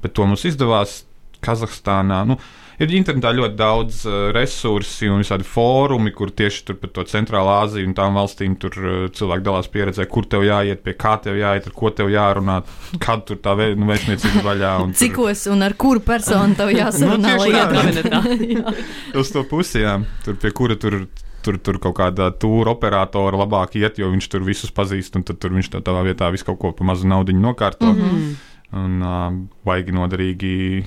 Bet 0.00 0.14
to 0.16 0.26
mums 0.28 0.46
izdevās 0.48 1.02
Kazahstānā. 1.44 2.20
Nu, 2.28 2.36
ir 2.80 2.92
internetā 2.94 3.32
ļoti 3.36 3.56
daudz 3.58 3.98
uh, 4.06 4.28
resursi 4.36 5.08
un 5.10 5.22
visādi 5.24 5.44
fórumi, 5.48 6.12
kur 6.16 6.30
tieši 6.36 6.62
tur 6.68 6.78
par 6.80 6.92
to 6.94 7.04
centrālā 7.10 7.58
Āziju 7.64 7.88
un 7.90 7.94
tām 7.96 8.16
valstīm 8.16 8.54
tur 8.60 8.76
uh, 8.80 8.98
cilvēki 9.16 9.46
dalās 9.48 9.70
pieredzē, 9.72 10.06
kur 10.12 10.28
tev 10.30 10.44
jāiet, 10.46 10.84
pie 10.84 10.94
kā 11.00 11.16
tev 11.24 11.40
jāiet, 11.40 11.66
ar 11.68 11.76
ko 11.76 11.90
tev 11.96 12.12
jārunā, 12.12 12.60
kad 13.02 13.24
tur 13.28 13.40
tā 13.44 13.56
nu, 13.74 13.88
vēstniecība 13.90 14.44
vaļā. 14.46 14.74
un 14.84 14.92
tur- 14.94 15.00
Cikos 15.02 15.46
un 15.52 15.66
ar 15.66 15.74
kuru 15.80 16.04
personu 16.06 16.56
tev 16.60 16.70
jāsarunā? 16.76 17.18
Nu, 17.20 17.26
tieši 17.26 17.56
tā. 17.56 18.22
iedomātos? 18.22 18.84
uz 19.24 19.34
to 19.34 19.44
pusi, 19.50 19.82
jā. 19.82 19.98
Tur 20.24 20.38
pie 20.40 20.54
kura 20.56 20.78
tur. 20.80 21.02
Tur, 21.40 21.56
tur 21.58 21.78
kaut 21.80 21.96
kāda 21.96 22.28
tūra 22.36 22.74
operatora 22.74 23.38
labāk 23.40 23.78
iet, 23.80 23.98
jo 23.98 24.10
viņš 24.12 24.26
tur 24.28 24.44
visus 24.44 24.72
pazīst, 24.76 25.14
un 25.16 25.24
tad 25.24 25.40
tur 25.40 25.54
viņš 25.56 25.70
tā 25.72 25.80
tavā 25.84 26.02
vietā 26.04 26.28
visu 26.32 26.44
kaut 26.50 26.60
ko 26.60 26.72
par 26.76 26.90
mazu 26.92 27.08
naudu 27.08 27.32
nokārto. 27.32 27.92
Mm 27.94 28.00
-hmm. 28.00 28.34
Un 28.80 29.02
uh, 29.02 29.32
baigi 29.64 29.92
noderīgi. 29.92 30.84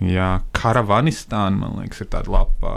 Jā, 0.00 0.42
Karavanistāna, 0.52 1.56
man 1.56 1.78
liekas, 1.80 2.00
ir 2.00 2.08
tāda 2.12 2.28
lapa. 2.28 2.72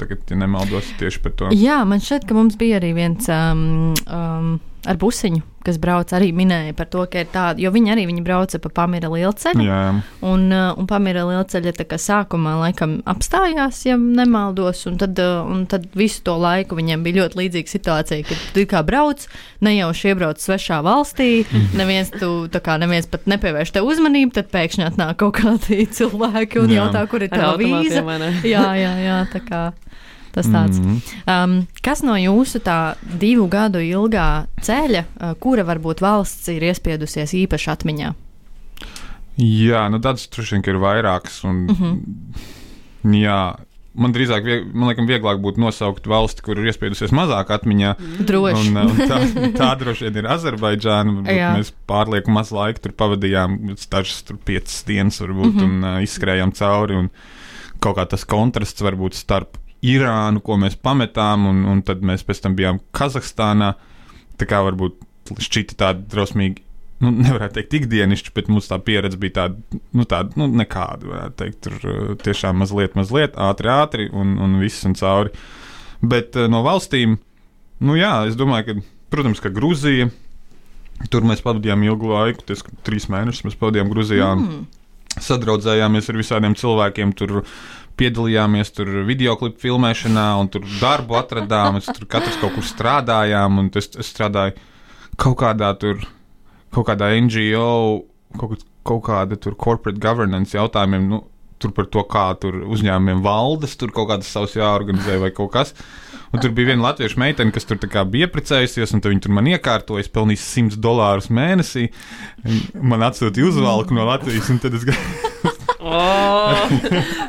Tagad, 0.00 0.18
ja 0.30 0.36
nemaldos, 0.36 0.88
tieši 0.98 1.20
par 1.20 1.32
to. 1.32 1.50
Jā, 1.52 1.84
man 1.84 2.00
šķiet, 2.00 2.24
ka 2.28 2.34
mums 2.34 2.56
bija 2.56 2.80
arī 2.80 2.94
viens 2.96 3.28
um, 3.28 3.94
um, 4.08 4.60
ar 4.88 4.96
busiņu, 5.00 5.42
kas 5.66 5.76
brauc 5.82 6.12
arī 6.16 6.30
minēja 6.32 6.72
par 6.76 6.88
to, 6.88 7.02
ka 7.10 7.20
ir 7.22 7.28
tāda, 7.32 7.60
jo 7.60 7.70
viņi 7.74 7.92
arī 7.92 8.06
viņi 8.08 8.22
brauca 8.24 8.60
pa 8.62 8.70
Pamira 8.80 9.10
lielceļu. 9.12 9.64
Jā, 9.66 9.80
Un, 10.24 10.46
uh, 10.48 10.72
un 10.78 10.88
Pamira 10.88 11.26
lielceļa 11.28 11.74
tā 11.76 11.84
kā 11.88 11.98
sākumā 12.00 12.54
laikam 12.62 12.98
apstājās, 13.08 13.82
ja 13.88 13.98
nemaldos, 14.00 14.84
un 14.88 14.96
tad, 15.00 15.18
uh, 15.20 15.42
un 15.44 15.66
tad 15.70 15.88
visu 15.98 16.22
to 16.24 16.38
laiku 16.40 16.78
viņiem 16.78 17.04
bija 17.04 17.22
ļoti 17.22 17.40
līdzīga 17.42 17.74
situācija, 17.74 18.26
ka 18.28 18.38
tu 18.56 18.64
kā 18.70 18.82
brauc, 18.86 19.26
nejauši 19.64 20.12
iebrauc 20.12 20.40
svešā 20.42 20.80
valstī, 20.86 21.44
neviens, 21.78 22.12
tu, 22.14 22.32
tā 22.52 22.62
kā 22.64 22.78
neviens 22.80 23.10
pat 23.10 23.28
nepievērš 23.28 23.74
tev 23.76 23.88
uzmanību, 23.92 24.32
tad 24.38 24.52
pēkšņi 24.54 24.88
atnāk 24.88 25.18
kaut 25.20 25.36
kādi 25.42 25.84
cilvēki 25.98 26.62
un 26.64 26.72
Jā. 26.72 26.84
jautā, 26.84 27.04
kur 27.10 27.26
ir 27.26 27.34
automātiem, 27.34 28.08
vīza. 28.08 28.32
Jā, 28.48 28.66
jā, 28.78 28.94
jā, 29.04 29.20
tā 29.34 29.44
kā 29.44 29.62
tas 30.34 30.46
tāds. 30.46 30.78
Mhm. 30.78 31.00
Um, 31.26 31.58
kas 31.82 32.02
no 32.06 32.16
jūsu 32.18 32.60
tā 32.64 32.96
divu 33.20 33.48
gadu 33.50 33.82
ilgā 33.84 34.46
ceļa, 34.64 35.04
uh, 35.04 35.34
kura 35.40 35.66
varbūt 35.68 36.02
valsts 36.04 36.48
ir 36.52 36.66
iespiedusies 36.70 37.34
īpaši 37.44 37.72
atmiņā? 37.74 38.14
Jā, 39.38 39.86
nu 39.92 40.00
tāds 40.02 40.26
droši 40.32 40.56
vien 40.56 40.66
ir 40.66 40.82
vairākas. 40.82 41.42
Un, 41.46 41.66
mm. 41.68 41.76
-hmm. 41.78 43.14
Jā, 43.14 43.38
man 43.94 44.14
drīzāk, 44.14 44.42
vieg, 44.44 44.64
man 44.74 44.90
liekas, 44.90 45.06
vieglāk 45.06 45.38
būtu 45.42 45.62
nosaukt 45.62 46.06
valsti, 46.10 46.42
kur 46.42 46.58
ir 46.58 46.66
iespiedusies 46.66 47.14
mazāk 47.14 47.52
atmiņā. 47.54 47.94
Droši. 48.26 48.72
Un, 48.72 48.76
uh, 48.76 48.90
un 48.90 48.98
tā, 49.10 49.20
tā 49.60 49.70
droši 49.78 50.08
vien 50.08 50.18
ir 50.22 50.30
Azerbaidžāna. 50.34 51.22
Mēs 51.54 51.72
pārlieku 51.86 52.34
maz 52.34 52.50
laika 52.54 52.82
tur 52.82 52.96
pavadījām, 52.98 53.60
dažas 53.90 54.22
tur 54.26 54.40
piecas 54.44 54.82
dienas, 54.88 55.20
varbūt, 55.22 55.54
mm 55.54 55.60
-hmm. 55.60 55.64
un 55.64 55.84
uh, 55.84 56.02
izskrējām 56.02 56.52
cauri. 56.58 56.98
Un 56.98 57.10
kaut 57.78 57.96
kā 57.96 58.08
tas 58.10 58.24
kontrasts 58.24 58.82
varbūt 58.82 59.14
starp 59.14 59.56
Irānu, 59.86 60.42
ko 60.42 60.56
mēs 60.58 60.74
pametām, 60.82 61.46
un, 61.50 61.62
un 61.70 61.82
tad 61.86 62.02
mēs 62.06 62.24
pēc 62.26 62.42
tam 62.44 62.56
bijām 62.58 62.80
Kazahstānā. 62.96 63.74
Tā 64.38 64.48
kā 64.48 64.62
varbūt 64.66 64.98
šķita 65.38 65.78
tāda 65.78 66.02
drausmīga. 66.10 66.64
Nu, 66.98 67.12
nevarētu 67.14 67.60
teikt, 67.60 67.76
ikdienišķi, 67.78 68.32
bet 68.34 68.48
mums 68.50 68.66
tā 68.70 68.80
pieredze 68.82 69.18
bija 69.22 69.34
tāda, 69.36 69.80
nu, 69.94 70.06
tāda 70.08 70.34
nu, 70.40 70.48
nekāda. 70.58 71.06
Varētu 71.12 71.36
teikt, 71.38 71.58
tur 71.66 71.76
uh, 71.78 72.14
tiešām 72.18 72.58
mazliet, 72.58 72.96
mazliet, 72.98 73.38
ātri, 73.38 73.70
ātri 73.70 74.08
un, 74.10 74.34
un 74.42 74.56
viss 74.62 74.86
un 74.88 74.96
cauri. 74.98 75.30
Bet 76.02 76.34
uh, 76.34 76.48
no 76.50 76.64
valstīm, 76.66 77.14
nu 77.86 77.98
jā, 77.98 78.16
es 78.26 78.38
domāju, 78.38 78.66
ka, 78.66 78.88
protams, 79.14 79.42
ka 79.44 79.54
Grūzija. 79.54 80.10
Tur 81.12 81.22
mēs 81.22 81.44
pavadījām 81.44 81.84
ilgu 81.86 82.10
laiku, 82.10 82.42
ties, 82.48 82.64
trīs 82.82 83.06
mēnešus 83.12 83.46
mēs 83.46 83.58
pavadījām 83.60 83.92
Grūzijā. 83.92 84.32
Mm. 84.34 84.66
Sadraudzējāmies 85.22 86.10
ar 86.10 86.18
visādiem 86.18 86.58
cilvēkiem, 86.58 87.14
tur 87.18 87.44
piedalījāmies 87.98 88.72
tur 88.74 88.90
video 89.08 89.34
klipu 89.40 89.62
filmēšanā, 89.66 90.26
un 90.40 90.50
tur 90.52 90.66
darbu 90.80 91.18
atradām. 91.18 91.78
Mēs 91.78 91.90
tur 91.90 92.06
katrs 92.10 92.38
kaut 92.40 92.54
kur 92.56 92.66
strādājām, 92.66 93.60
un 93.62 93.72
es, 93.78 93.90
es 93.98 94.12
strādāju 94.12 94.56
kaut 95.18 95.38
kādā 95.42 95.72
tur, 95.80 96.04
kaut 96.74 96.88
kādā 96.90 97.10
NGO, 97.18 98.04
kaut, 98.38 98.62
kaut 98.86 99.02
kāda 99.08 99.38
tur 99.40 99.58
corporate 99.58 100.00
governance 100.02 100.56
jautājumiem. 100.56 101.10
Nu, 101.10 101.24
Tur 101.58 101.72
par 101.74 101.88
to, 101.90 102.04
kā 102.06 102.28
tur 102.38 102.60
uzņēmumiem 102.70 103.18
valdes, 103.24 103.72
tur 103.74 103.90
kaut 103.90 104.12
kādas 104.12 104.28
savas 104.30 104.52
jāorganizē 104.54 105.16
vai 105.18 105.32
kaut 105.34 105.50
kas. 105.56 105.72
Un 106.30 106.38
tur 106.38 106.52
bija 106.54 106.70
viena 106.70 106.84
latviešu 106.84 107.18
meitene, 107.18 107.50
kas 107.50 107.66
tur 107.66 107.80
bija 108.12 108.28
precējusies, 108.30 108.92
un 108.94 109.02
viņa 109.02 109.24
tur 109.24 109.34
man 109.34 109.50
iekārtoja, 109.50 110.04
es 110.04 110.12
pelnīju 110.12 110.38
100 110.44 110.78
dolārus 110.84 111.26
mēnesī. 111.34 111.88
Man 112.78 113.02
atsūtīja 113.02 113.50
uzvalku 113.50 113.96
no 113.96 114.06
Latvijas, 114.06 114.52
un 114.54 114.62
tad 114.62 114.78
es 114.78 114.86
gāju. 114.86 115.27
Oh, 115.98 116.72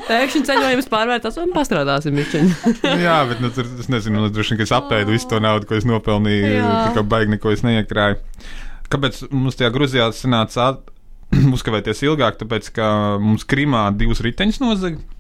pēkšņi 0.08 0.42
ceļojums 0.48 0.90
pārvērtās 0.92 1.38
un 1.42 1.54
pastrādāsim 1.56 2.18
viņu. 2.18 2.72
Jā, 3.06 3.20
bet 3.30 3.44
nu, 3.44 3.52
tur, 3.56 3.68
es 3.80 3.88
nezinu, 3.92 4.26
es 4.28 4.34
droši 4.36 4.54
vien, 4.54 4.60
ka 4.62 4.68
es 4.68 4.74
apēdu 4.76 5.16
visu 5.16 5.30
to 5.32 5.40
naudu, 5.44 5.68
ko 5.70 5.78
es 5.78 5.88
nopelnīju. 5.88 6.50
Jā. 6.58 6.74
Tā 6.90 6.98
kā 6.98 7.06
baigi 7.14 7.36
neko 7.36 7.54
es 7.56 7.64
neiekrāju. 7.66 8.20
Kāpēc 8.90 9.22
mums 9.32 9.60
tajā 9.60 9.70
Grūzijā 9.76 10.10
sanāca 10.18 10.72
uzkavēties 11.56 12.04
ilgāk? 12.10 12.40
Tāpēc, 12.42 12.72
ka 12.76 12.90
mums 13.22 13.48
Krimā 13.50 13.88
divas 13.98 14.24
riteņas 14.26 14.62
nozaga. 14.64 15.19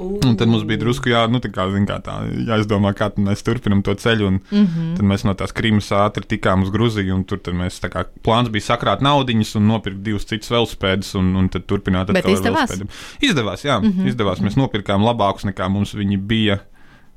Un 0.00 0.36
tad 0.36 0.48
mums 0.48 0.64
bija 0.64 0.80
drusku 0.80 1.10
jā, 1.12 1.26
nu, 1.30 1.40
tā 1.44 1.50
kā, 1.52 1.66
kā 1.86 1.98
tā, 2.04 2.14
jāizdomā, 2.48 2.94
kā 2.96 3.10
tad 3.12 3.18
mēs 3.24 3.44
turpinām 3.44 3.82
to 3.84 3.94
ceļu. 3.94 4.26
Un 4.26 4.40
mm 4.40 4.60
Mhm. 4.60 4.66
-hmm. 4.66 4.96
Tad 4.96 5.04
mēs 5.06 5.24
no 5.24 5.34
tās 5.34 5.52
Krimas 5.52 5.90
ātri 5.92 6.24
tikām 6.26 6.62
uz 6.62 6.70
Grūziju. 6.70 7.14
un 7.14 7.24
Tur 7.24 7.38
tad 7.38 7.54
mēs, 7.54 7.80
tā 7.80 7.88
kā, 7.90 8.04
plāns 8.22 8.48
bija 8.50 8.62
sakrāt 8.62 9.00
naudiņas 9.00 9.56
un 9.56 9.66
nopirkt 9.66 10.02
divus 10.02 10.24
citus 10.24 10.50
velospēdus 10.50 11.14
un, 11.18 11.36
un 11.36 11.48
tad 11.48 11.66
turpināt 11.66 12.10
ar 12.10 12.16
izdevās? 12.16 12.70
velospēdiem. 12.70 12.88
Izdevās, 13.20 13.64
jā, 13.64 13.80
mm 13.80 13.92
-hmm. 13.92 14.08
izdevās. 14.08 14.40
Mēs 14.40 14.56
nopirkām 14.56 15.02
labākus 15.02 15.44
nekā 15.44 15.68
mums 15.68 15.94
viņi 15.94 16.16
bija 16.18 16.60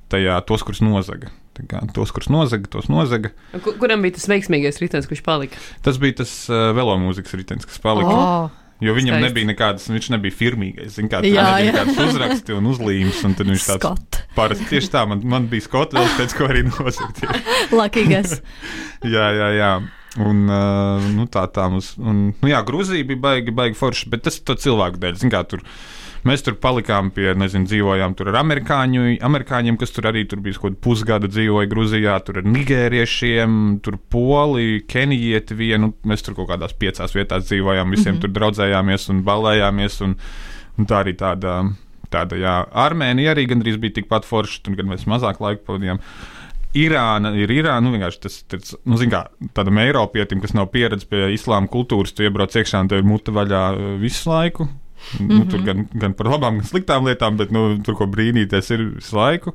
tajā, 0.09 0.41
tos, 0.45 0.63
kurus 0.63 0.81
nozaga. 0.81 1.27
Kā, 1.69 1.83
tos, 1.93 2.11
kurus 2.11 2.29
nozaga, 2.29 2.65
tos 2.69 2.87
nozaga. 2.89 3.29
Kur, 3.61 3.77
kuram 3.77 4.01
bija 4.01 4.15
tas 4.17 4.27
veiksmīgais 4.27 4.79
ritenis, 4.81 5.05
kurš 5.07 5.21
palika? 5.21 5.57
Tas 5.85 5.97
bija 6.01 6.13
tas 6.23 6.49
uh, 6.49 6.73
velomūzikas 6.73 7.33
ritenis, 7.37 7.65
kas 7.65 7.77
palika. 7.77 8.09
Oh, 8.09 8.49
Jo 8.81 8.93
viņam 8.97 9.13
Skaisti. 9.15 9.27
nebija 9.27 9.47
nekādas, 9.47 9.85
viņš 9.93 10.07
nebija 10.15 10.35
firmīgais. 10.35 10.97
Kā, 11.11 11.19
Jā, 11.23 11.43
jā. 11.61 11.71
nekādas 11.71 11.99
uzraksti 12.09 12.55
un 12.57 12.65
uzlīmes. 12.71 13.19
Un 13.27 13.35
tad 13.37 13.47
viņš 13.51 13.67
tāds 13.69 14.21
parasti 14.35 14.65
tieši 14.71 14.89
tā, 14.91 15.03
man, 15.07 15.21
man 15.29 15.45
bija 15.51 15.63
skots, 15.67 15.95
vēl 15.95 16.09
pēc 16.17 16.35
ko 16.35 16.49
arī 16.49 16.65
nosakt. 16.67 17.21
Lakīgais. 17.71 18.39
jā, 19.05 19.27
jā, 19.37 19.49
jā. 19.59 19.71
Un, 20.21 20.43
uh, 20.45 21.01
nu, 21.15 21.25
tā 21.31 21.47
tā 21.49 21.65
mums, 21.73 21.93
un, 21.97 22.27
nu, 22.37 22.49
jā, 22.51 22.59
Grūzija 22.67 23.05
bija 23.09 23.17
baigi, 23.23 23.53
baigi 23.55 23.77
forša, 23.79 24.11
bet 24.13 24.27
tas 24.27 24.35
to 24.45 24.53
cilvēku 24.61 24.99
dēļ. 25.01 25.15
Zin, 25.23 25.31
kā, 25.33 25.41
tur, 25.49 25.63
Mēs 26.23 26.43
tur 26.45 26.55
palikām 26.55 27.09
pie, 27.11 27.33
nezinu, 27.35 27.67
dzīvojām 27.67 28.13
tur 28.15 28.29
ar 28.31 28.37
amerikāņu, 28.39 29.17
amerikāņiem, 29.27 29.75
kas 29.79 29.91
tur 29.91 30.07
arī 30.07 30.23
tur 30.29 30.39
bija 30.43 30.55
kaut 30.55 30.69
kādu 30.71 30.81
pusgadu 30.85 31.27
dzīvoja 31.27 31.67
Grūzijā, 31.71 32.15
tur 32.23 32.39
ar 32.39 32.47
nigēriešiem, 32.47 33.57
tur 33.83 33.97
poli, 34.13 34.79
kenijieti 34.87 35.57
vienu. 35.59 35.91
Mēs 36.07 36.23
tur 36.23 36.37
kaut 36.37 36.47
kādās 36.53 36.75
piecās 36.79 37.15
vietās 37.15 37.49
dzīvojām, 37.49 37.91
visiem 37.91 38.13
mm 38.13 38.17
-hmm. 38.17 38.21
tur 38.23 38.35
draudzējāmies 38.37 39.09
un 39.11 39.23
balējāmies. 39.27 39.99
Un, 40.07 40.15
un 40.79 40.87
tā 40.87 41.03
arī 41.03 41.15
tāda, 41.19 41.57
tāda 42.09 42.39
jā, 42.39 42.55
Armēnija 42.71 43.35
arī 43.35 43.45
gandrīz 43.51 43.77
bija 43.77 43.99
tikpat 43.99 44.23
forša, 44.25 44.63
tur 44.63 44.79
gan 44.79 44.87
mēs 44.87 45.03
mazāk 45.03 45.43
laika 45.43 45.65
pavadījām. 45.67 45.99
Irāna 46.73 47.35
ir 47.37 47.51
Irāna. 47.51 47.83
Nu, 47.85 47.91
vienkārši 47.93 48.21
tas 48.23 48.39
ir 48.53 48.61
nu, 48.85 48.97
kā, 49.11 49.27
tādam 49.53 49.77
Eiropietim, 49.77 50.41
kas 50.41 50.55
nav 50.57 50.71
pieredzējis 50.73 51.09
pie 51.09 51.27
islāma 51.35 51.67
kultūras. 51.67 52.15
Tu 52.15 52.23
iebrauc 52.23 52.55
iekšā 52.55 52.81
un 52.81 52.87
tev 52.87 53.03
ir 53.03 53.03
mute 53.03 53.31
vaļā 53.31 53.65
uh, 53.75 53.91
visu 54.01 54.31
laiku. 54.31 54.69
Mm 55.19 55.27
-hmm. 55.27 55.39
nu, 55.39 55.45
tur 55.45 55.61
gan, 55.61 55.87
gan 55.93 56.13
par 56.13 56.27
labām, 56.27 56.59
gan 56.59 56.67
sliktām 56.67 57.05
lietām, 57.05 57.37
bet 57.37 57.51
nu, 57.51 57.77
tur 57.83 57.95
ko 57.95 58.05
brīnīties 58.05 58.71
ir 58.73 58.85
visu 58.95 59.15
laiku. 59.15 59.53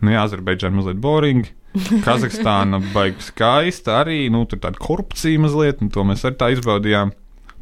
Nu, 0.00 0.10
jā, 0.10 0.24
Azerbaidžāna 0.24 0.76
mazliet 0.76 1.00
boring. 1.00 1.46
Kazahstāna 2.06 2.82
baigi 2.92 3.22
skaista 3.22 4.02
arī. 4.02 4.30
Nu, 4.30 4.44
tur 4.44 4.58
tāda 4.58 4.78
korupcija 4.78 5.40
mazliet, 5.40 5.82
un 5.82 5.90
to 5.90 6.04
mēs 6.04 6.24
arī 6.24 6.36
tā 6.36 6.50
izbaudījām. 6.52 7.12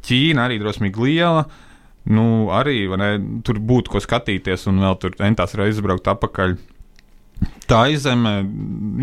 Ķīna 0.06 0.48
arī 0.48 0.58
drosmīgi 0.58 1.04
liela. 1.04 1.44
Nu, 2.10 2.48
arī 2.56 2.88
ne, 2.96 3.10
tur 3.44 3.60
būtu 3.60 3.92
ko 3.92 4.00
skatīties, 4.00 4.66
un 4.66 4.80
vēl 4.80 4.98
tur 4.98 5.16
entās 5.20 5.54
reizes 5.54 5.84
braukt 5.84 6.08
atpakaļ. 6.08 6.56
Tā 7.70 7.84
izeme, 7.92 8.32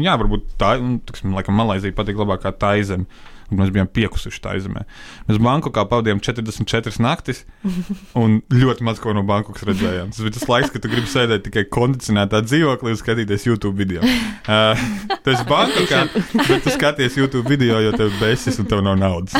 jā, 0.02 0.14
varbūt 0.20 0.58
tā, 0.62 0.76
nu, 0.82 0.98
tiksim, 1.06 1.34
laikam, 1.38 1.56
Malaisija 1.58 1.96
patīk 1.96 2.18
labāk 2.20 2.44
kā 2.44 2.52
tā 2.52 2.76
izeme. 2.82 3.06
Un 3.06 3.37
mēs 3.52 3.72
bijām 3.74 3.90
piekusuši 3.92 4.42
tā 4.44 4.56
izemē. 4.60 4.84
Mēs 5.30 5.40
Bankokā 5.44 5.86
pavadījām 5.90 6.22
44 6.24 7.02
naktis, 7.04 7.44
un 8.22 8.40
ļoti 8.54 8.86
maz 8.88 9.02
ko 9.04 9.16
no 9.16 9.24
Bankokas 9.28 9.66
redzējām. 9.70 10.12
Tas 10.14 10.24
bija 10.26 10.36
tas 10.38 10.48
laiks, 10.52 10.74
kad 10.74 10.84
tu 10.84 10.92
gribi 10.92 11.10
sēdēt 11.12 11.46
tikai 11.48 11.66
kondicionētā 11.74 12.44
dzīvoklī 12.46 12.94
un 12.94 13.00
skatīties 13.00 13.48
YouTube 13.50 13.76
video. 13.80 14.04
Uh, 14.48 14.78
tas 15.26 15.42
ir 15.42 15.48
Bankokā, 15.50 16.04
bet 16.38 16.64
tu 16.64 16.76
skaties 16.76 17.18
YouTube 17.20 17.48
video, 17.52 17.80
jo 17.84 17.96
tev 17.98 18.14
besis 18.22 18.60
un 18.62 18.70
tev 18.70 18.84
nav 18.86 19.00
naudas. 19.02 19.36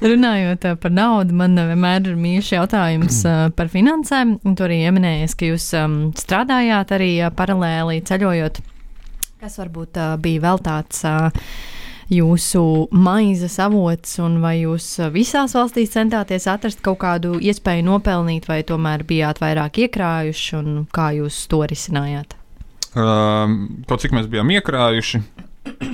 Runājot 0.00 0.68
uh, 0.70 0.78
par 0.80 0.94
naudu, 0.94 1.36
man 1.36 1.58
uh, 1.58 1.68
vienmēr 1.72 2.12
ir 2.12 2.20
mīļš 2.20 2.54
jautājums 2.58 3.22
par 3.56 3.68
finansēm. 3.72 4.38
Un 4.46 4.56
Tur 4.60 4.68
arī 4.68 4.82
ieminējies, 4.84 5.34
ka 5.40 5.48
jūs 5.48 5.66
um, 5.78 5.98
strādājāt 6.16 6.94
arī 6.96 7.10
uh, 7.24 7.30
paralēli 7.32 8.02
ceļojot. 8.04 8.60
Kas 9.40 9.56
varbūt 9.56 9.96
uh, 9.96 10.16
bija 10.20 10.42
vēl 10.44 10.60
tāds 10.66 11.00
uh, 11.08 11.30
jūsu 12.10 12.62
maizes 12.90 13.56
avots, 13.62 14.16
un 14.22 14.40
vai 14.42 14.56
jūs 14.64 14.86
uh, 15.00 15.10
visās 15.14 15.54
valstīs 15.56 15.94
centāties 15.94 16.48
atrast 16.50 16.82
kaut 16.84 17.00
kādu 17.04 17.38
iespēju 17.38 17.86
nopelnīt, 17.86 18.48
vai 18.50 18.62
tomēr 18.66 19.06
bijāt 19.06 19.40
vairāk 19.42 19.84
iekrājuši, 19.86 20.56
un 20.58 20.84
kā 20.92 21.12
jūs 21.18 21.44
to 21.50 21.62
risinājāt? 21.70 22.34
Um, 22.90 23.84
kaut 23.86 24.02
cik 24.02 24.16
mēs 24.16 24.26
bijām 24.30 24.50
iekrājuši, 24.50 25.22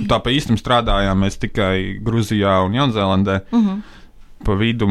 tā 0.09 0.17
pa 0.23 0.33
īstam 0.33 0.57
strādājām 0.57 1.21
mēs 1.21 1.37
tikai 1.41 1.99
Grūzijā 2.03 2.57
un 2.65 2.73
Jaunzēlandē. 2.79 3.39
Uh 3.51 3.59
-huh. 3.67 3.77
pa 4.45 4.53
vidu 4.53 4.87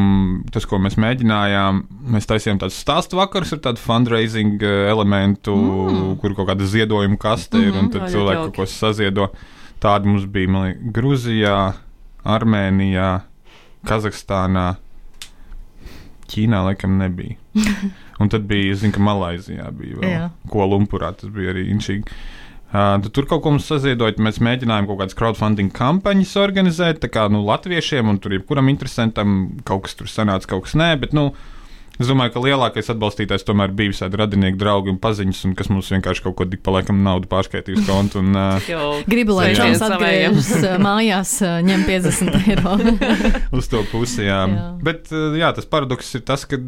tas, 0.51 0.65
ko 0.65 0.77
mēs 0.77 0.97
mēģinājām, 0.97 1.83
mēs 2.11 2.25
taisījām 2.27 2.59
tādus 2.59 2.83
stāstu 2.83 3.15
vakarus 3.15 3.53
ar 3.53 3.59
tādu 3.59 3.79
fundraising 3.79 4.61
eh, 4.61 4.89
elementu, 4.89 5.55
mm. 5.55 6.17
kur 6.19 6.35
kaut 6.35 6.49
kāda 6.49 6.65
ziedojuma 6.65 7.17
kaste 7.17 7.57
ir, 7.57 7.73
un 7.73 7.87
Mhm, 7.87 8.11
cilvēki 8.11 8.43
kaut 8.43 8.55
ko 8.55 8.65
saziedo. 8.65 9.29
Tāda 9.83 10.09
mums 10.09 10.25
bija 10.31 10.49
liekas, 10.53 10.91
Grūzijā, 10.95 11.57
Armēnijā, 12.27 13.11
Kazahstānā. 13.87 14.67
Ķīnā 16.27 16.63
laikam 16.65 16.97
nebija. 16.99 17.37
Un 18.21 18.31
tad 18.33 18.47
bija, 18.49 18.75
zinu, 18.75 18.95
ka 18.95 19.03
Malaisijā 19.05 19.69
bija 19.77 20.01
vēl. 20.01 20.11
Jā. 20.11 20.25
Ko 20.51 20.65
Lumpurā 20.67 21.13
tas 21.15 21.31
bija 21.31 21.53
arī 21.53 21.67
inčīgi. 21.71 22.17
Uh, 22.67 22.97
tur 23.15 23.23
kaut 23.29 23.45
ko 23.45 23.53
mums 23.53 23.69
saziedot, 23.69 24.17
mēs 24.19 24.41
mēģinājām 24.43 24.89
kaut 24.89 24.99
kādas 24.99 25.15
crowdfunding 25.15 25.71
kampaņas 25.75 26.33
organizēt, 26.41 26.99
tā 26.99 27.07
kā 27.13 27.29
nu, 27.31 27.39
latviešiem, 27.47 28.09
un 28.11 28.17
tur 28.19 28.35
jebkuram 28.35 28.67
interesantam 28.73 29.37
kaut 29.67 29.85
kas 29.85 29.95
tur 29.95 30.11
sanāca, 30.11 30.49
kaut 30.51 30.65
kas 30.65 30.75
nē, 30.75 30.89
bet 30.99 31.15
nu, 31.15 31.29
es 31.99 32.07
domāju, 32.09 32.33
ka 32.35 32.41
lielākais 32.45 32.91
atbalstītājs 32.93 33.45
tomēr 33.47 33.71
bija 33.77 33.91
visādi 33.93 34.19
radinieki, 34.21 34.57
draugi 34.61 34.91
un 34.93 34.99
paziņas, 35.01 35.39
un 35.49 35.55
kas 35.57 35.69
mums 35.73 35.89
vienkārši 35.93 36.23
kaut 36.27 36.35
ko 36.39 36.47
tik 36.51 36.61
pa 36.65 36.75
laikam 36.77 36.99
naudu 37.05 37.29
pārskaitīs 37.31 37.83
kontu. 37.87 38.21
Un, 38.23 38.31
uh, 38.37 38.67
Jo, 38.69 38.93
Gribu, 39.09 39.35
lai 39.39 39.51
savējiem. 39.55 40.37
atgriežas 40.37 40.79
mājās, 40.87 41.33
ņem 41.67 41.85
50 41.89 42.39
eiro. 42.53 42.75
uz 43.57 43.69
to 43.71 43.83
pusi. 43.91 44.23
Jā. 44.27 44.43
Jā. 44.51 44.67
Bet 44.83 45.11
jā, 45.11 45.51
tas 45.57 45.65
paradoks 45.69 46.13
ir 46.19 46.25
tas, 46.27 46.45
ka 46.49 46.59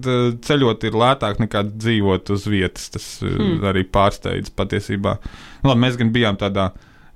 ceļot 0.50 0.86
ir 0.90 0.98
lētāk 1.06 1.40
nekā 1.46 1.66
dzīvot 1.76 2.34
uz 2.36 2.48
vietas. 2.50 2.90
Tas 2.96 3.10
Hmm. 3.20 3.60
arī 3.68 3.82
pārsteidz 3.88 4.50
patiesībā. 4.56 5.18
Nu, 5.64 5.70
labi, 5.72 5.82
mēs 5.84 5.98
gan 6.00 6.10
bijām 6.16 6.38
tādā 6.40 6.70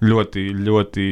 ļoti, 0.04 0.44
ļoti 0.66 1.06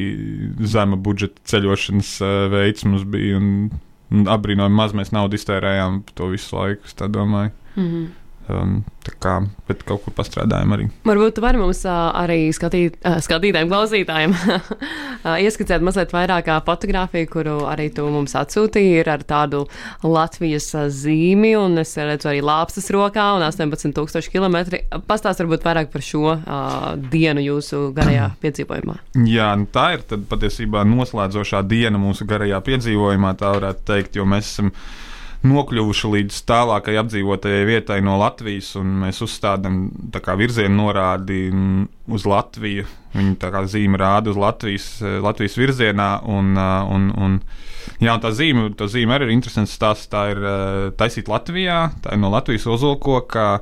zema 0.67 0.97
budžeta 0.99 1.39
ceļošanas 1.47 2.09
uh, 2.25 2.31
veids 2.51 2.83
mums 2.87 3.05
bija. 3.07 3.37
Un 3.39 3.71
apbrīnojami 4.11 4.75
maz 4.75 4.95
mēs 4.97 5.13
naudu 5.15 5.39
iztērējām 5.39 6.01
to 6.15 6.31
visu 6.33 6.57
laiku. 6.57 6.87
es 6.87 6.97
domāju. 7.11 7.53
Mhm. 7.75 8.09
Um, 8.49 8.79
tā 9.05 9.13
kā, 9.21 9.33
bet 9.69 9.83
kaut 9.85 10.01
kur 10.05 10.13
pastrādājām 10.17 10.73
arī. 10.75 10.85
Varbūt 11.05 11.35
tu 11.37 11.43
vari 11.43 11.59
mums 11.61 11.81
ā, 11.89 11.97
arī 12.23 12.49
skatīt, 12.53 12.97
ā, 13.05 13.19
skatītājiem, 13.21 13.69
klausītājiem 13.69 14.33
ā, 15.29 15.35
ieskicēt 15.45 15.83
mazliet 15.85 16.13
vairāk 16.13 16.49
fotografiju, 16.65 17.29
kuru 17.31 17.55
arī 17.69 17.89
tu 17.93 18.07
mums 18.11 18.33
atsūtīji. 18.37 18.97
Ir 19.01 19.11
ar 19.13 19.25
tādu 19.29 19.63
Latvijas 20.03 20.71
zīmi, 20.93 21.53
un 21.59 21.83
es 21.83 21.93
redzu 21.97 22.31
arī 22.31 22.41
lāpstas 22.45 22.89
rokā 22.93 23.27
un 23.37 23.45
18,000 23.45 24.33
km. 24.33 24.57
Pastāst 25.09 25.43
varbūt 25.43 25.69
vairāk 25.69 25.93
par 25.93 26.05
šo 26.05 26.25
uh, 26.33 26.89
dienu 27.13 27.45
jūsu 27.45 27.91
garajā 27.97 28.31
piedzīvojumā. 28.43 28.97
Jā, 29.29 29.51
nu 29.61 29.69
tā 29.71 29.91
ir 29.97 30.05
tad 30.09 30.25
patiesībā 30.33 30.83
noslēdzošā 30.89 31.61
diena 31.69 32.01
mūsu 32.01 32.27
garajā 32.29 32.61
piedzīvojumā, 32.67 33.37
tā 33.39 33.53
varētu 33.55 33.87
teikt, 33.93 34.19
jo 34.19 34.27
mēs 34.29 34.49
esam 34.49 34.73
nokļuvuši 35.47 36.09
līdz 36.15 36.39
tālākai 36.49 36.95
apdzīvotajai 37.01 37.65
vietai 37.65 37.99
no 38.05 38.17
Latvijas, 38.21 38.75
un 38.77 38.93
mēs 39.03 39.21
uzstādām 39.25 39.83
virzienu 40.37 40.77
norādi 40.83 41.47
uz 42.11 42.25
Latviju. 42.29 42.85
Viņa 43.11 43.35
tā 43.41 43.49
kā 43.51 43.63
zīme 43.67 43.99
rāda 43.99 44.31
uz 44.31 44.39
Latvijas, 44.39 44.87
Latvijas 45.01 45.57
virzienā, 45.59 46.09
un, 46.31 46.53
un, 46.55 47.09
un, 47.17 47.39
jā, 47.99 48.13
un 48.13 48.23
tā 48.23 48.31
zīme, 48.37 48.69
tā 48.77 48.87
zīme 48.91 49.17
arī 49.17 49.27
ir 49.27 49.35
interesants 49.35 49.73
stāsts. 49.75 50.11
Tā 50.11 50.27
ir 50.31 50.39
eh, 50.39 50.91
taisīta 50.99 51.33
Latvijā, 51.33 51.79
tā 52.03 52.15
ir 52.15 52.21
no 52.21 52.31
Latvijas 52.31 52.69
ozolkoka. 52.71 53.57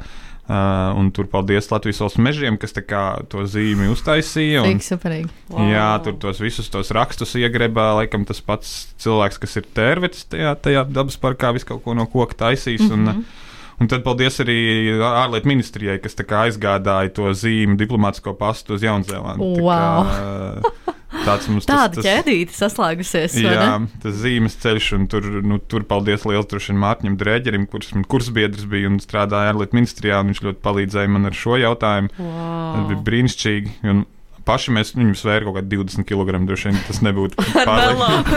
Uh, 0.50 0.96
un 0.98 1.12
tur 1.14 1.28
paldies 1.30 1.68
Latvijas 1.70 2.00
valsts 2.02 2.18
mežiem, 2.26 2.56
kas 2.58 2.74
tā 2.74 2.82
kā 2.82 3.02
to 3.30 3.44
zīmi 3.46 3.86
uztaisīja. 3.94 4.64
Un, 4.64 4.80
Tik 4.80 4.88
superīgi. 4.88 5.28
Wow. 5.54 5.68
Jā, 5.70 5.90
tur 6.02 6.16
tos 6.18 6.40
visus 6.42 6.72
tos 6.74 6.90
rakstus 6.98 7.36
iegrebā. 7.38 7.92
Laikam 8.00 8.26
tas 8.26 8.42
pats 8.42 8.72
cilvēks, 8.98 9.38
kas 9.44 9.60
ir 9.62 9.68
tērvetis 9.78 10.26
tajā, 10.32 10.56
tajā 10.58 10.88
dabas 10.90 11.20
parkā, 11.22 11.52
visu 11.54 11.70
kaut 11.70 11.84
ko 11.86 11.94
no 11.94 12.08
koka 12.10 12.34
taisīs. 12.48 12.82
Mm 12.82 12.90
-hmm. 12.90 13.22
un, 13.22 13.78
un 13.80 13.92
tad 13.94 14.02
paldies 14.08 14.42
arī 14.42 14.58
ārlietu 14.98 15.52
ministrijai, 15.54 16.00
kas 16.02 16.18
tā 16.18 16.26
aizgādāja 16.26 17.14
to 17.14 17.30
zīmi 17.30 17.78
diplomātsko 17.78 18.34
pastu 18.34 18.74
uz 18.74 18.82
Jaunzēlandu. 18.82 19.54
Tā 19.54 19.62
Wow. 19.62 20.10
kā, 20.10 20.96
Tāds 21.10 21.48
mums 21.50 21.66
Tāda 21.66 21.96
tas, 21.96 22.04
tas, 22.04 22.06
ķēdīte 22.06 22.54
saslēgusies. 22.54 23.34
vai 23.42 23.54
Jā, 23.56 23.70
tas 24.04 24.14
zīmes 24.22 24.56
ceļš, 24.62 24.90
un 25.00 25.08
tur, 25.10 25.26
nu, 25.42 25.58
tur 25.58 25.82
paldies 25.90 26.22
liels 26.30 26.46
droši 26.52 26.72
vien 26.74 26.82
Mārķim 26.84 27.16
Drēģerim, 27.18 27.66
kurš 27.72 27.96
man 27.98 28.06
kursbiedrs 28.06 28.68
bija 28.70 28.92
un 28.92 29.00
strādāja 29.02 29.56
ārlietu 29.56 29.74
ministrijā, 29.80 30.20
un 30.22 30.30
viņš 30.30 30.44
ļoti 30.46 30.62
palīdzēja 30.68 31.10
man 31.16 31.26
ar 31.32 31.38
šo 31.38 31.58
jautājumu. 31.58 32.14
Tas 32.14 32.86
bija 32.92 33.00
Wow. 33.00 33.04
brīnišķīgi. 33.10 33.74
Un 33.90 34.04
paši 34.46 34.74
mēs 34.78 34.94
viņu 34.98 35.18
svēru 35.18 35.50
kaut 35.50 35.58
kādā 35.60 35.70
20 35.82 36.06
kg. 36.10 36.38
Droši 36.50 36.70
vien 36.70 36.80
tas 36.88 37.02
nebūtu 37.06 37.48
vēlām. 37.70 38.30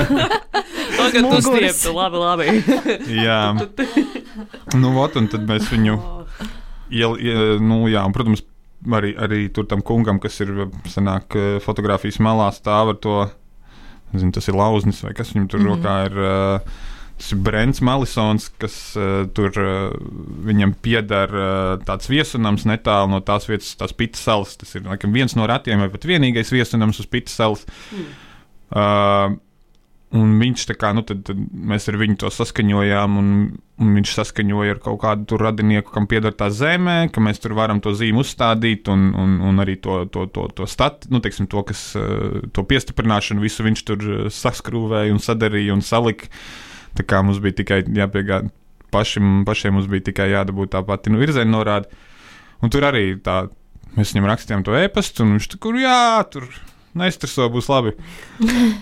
Tagad 1.03 1.29
tu 1.29 1.43
stieptu, 1.45 1.93
labi, 1.97 2.21
labi. 2.21 2.47
Jā, 3.27 3.39
nu, 4.79 4.95
ot, 5.03 5.17
un 5.21 5.29
tad 5.33 5.45
mēs 5.49 5.69
viņu 5.73 5.97
iel, 6.93 7.17
ie, 7.21 7.35
nu, 7.65 7.83
jā, 7.91 8.03
un, 8.07 8.13
protams, 8.15 8.43
arī, 8.91 9.13
arī 9.19 9.43
tur 9.55 9.67
tam 9.71 9.83
kungam, 9.83 10.21
kas 10.23 10.41
ir 10.41 10.53
sanāk, 10.91 11.37
eh, 11.37 11.59
fotografijas 11.63 12.19
malā, 12.19 12.51
stāv 12.55 12.95
ar 12.95 13.01
to. 13.03 13.19
Zinu, 14.13 14.33
tas 14.33 14.49
ir 14.49 14.55
lauznis 14.59 15.01
vai 15.01 15.15
kas 15.17 15.31
viņam 15.33 15.49
tur 15.49 15.61
mm. 15.61 15.69
Mhm. 15.69 15.73
rokā 15.73 15.95
ir. 16.07 16.19
Uh, 16.19 16.89
Tas 17.23 17.29
ir 17.37 17.39
Brents 17.45 17.79
Malisons, 17.85 18.49
kas 18.59 18.77
uh, 18.99 19.29
tur 19.31 19.55
uh, 19.61 19.93
viņam 20.43 20.73
pieder 20.83 21.31
uh, 21.31 21.77
tāds 21.87 22.09
viesunams 22.11 22.65
netālu 22.67 23.13
no 23.13 23.21
tās 23.23 23.47
vietas, 23.47 23.69
tās 23.79 23.95
Pitas 23.95 24.25
salas. 24.27 24.57
Tas 24.59 24.73
ir 24.75 24.89
laikam, 24.89 25.13
viens 25.15 25.37
no 25.39 25.47
retiem 25.47 25.85
vai 25.85 25.91
pat 25.93 26.09
vienīgais 26.09 26.51
viesunams 26.51 26.99
uz 26.99 27.07
Pitas 27.07 27.37
salas. 27.39 27.63
Mm. 27.93 28.09
Uh, 28.73 29.37
Un 30.13 30.35
viņš 30.37 30.67
tā 30.69 30.75
kā, 30.77 30.91
nu, 30.93 31.01
tad, 31.09 31.23
tad 31.25 31.39
mēs 31.41 31.87
ar 31.89 31.97
viņu 31.97 32.19
to 32.21 32.29
saskaņojām, 32.37 33.15
un, 33.17 33.29
un 33.81 33.93
viņš 33.97 34.11
saskaņoja 34.19 34.75
ar 34.75 34.81
kaut 34.85 34.99
kādu 35.01 35.39
radinieku, 35.41 35.89
kam 35.95 36.05
pieder 36.11 36.35
tā 36.37 36.51
zemē, 36.53 37.07
ka 37.15 37.23
mēs 37.25 37.41
tur 37.41 37.55
varam 37.57 37.81
to 37.81 37.95
zīmu 37.97 38.21
uzstādīt, 38.21 38.91
un, 38.93 39.07
un, 39.17 39.39
un 39.49 39.63
arī 39.65 39.79
to, 39.81 40.03
to, 40.13 40.27
to, 40.35 40.45
to 40.59 40.67
statu, 40.69 41.09
nu, 41.15 41.23
teiksim, 41.25 41.49
to, 41.49 41.63
kas, 41.65 41.87
to 42.53 42.65
piestiprināšanu, 42.69 43.41
visu 43.41 43.65
viņš 43.65 43.85
tur 43.89 44.05
saskrūvēja 44.37 45.15
un 45.15 45.23
sadarīja 45.25 45.79
un 45.79 45.81
salika. 45.87 46.29
Tā 46.93 47.07
kā 47.09 47.23
mums 47.25 47.41
bija 47.41 47.63
tikai 47.63 47.81
jāpiegādā 47.89 48.53
pašiem, 48.93 49.47
pašiem 49.49 49.79
mums 49.79 49.89
bija 49.89 50.11
tikai 50.11 50.29
jādabū 50.35 50.69
tā 50.69 50.85
pati 50.85 51.13
nu, 51.13 51.23
virziena 51.23 51.49
norāde. 51.55 51.89
Un 52.61 52.71
tur 52.73 52.85
arī 52.87 53.15
tā, 53.25 53.47
mēs 53.97 54.13
viņam 54.13 54.29
rakstījām 54.29 54.67
to 54.69 54.77
e-pastu, 54.77 55.25
un 55.25 55.39
viņš 55.39 55.49
tur, 55.57 55.81
jā, 55.81 56.05
tur 56.29 56.51
Nestreso, 56.99 57.47
būs 57.53 57.71
labi. 57.73 57.95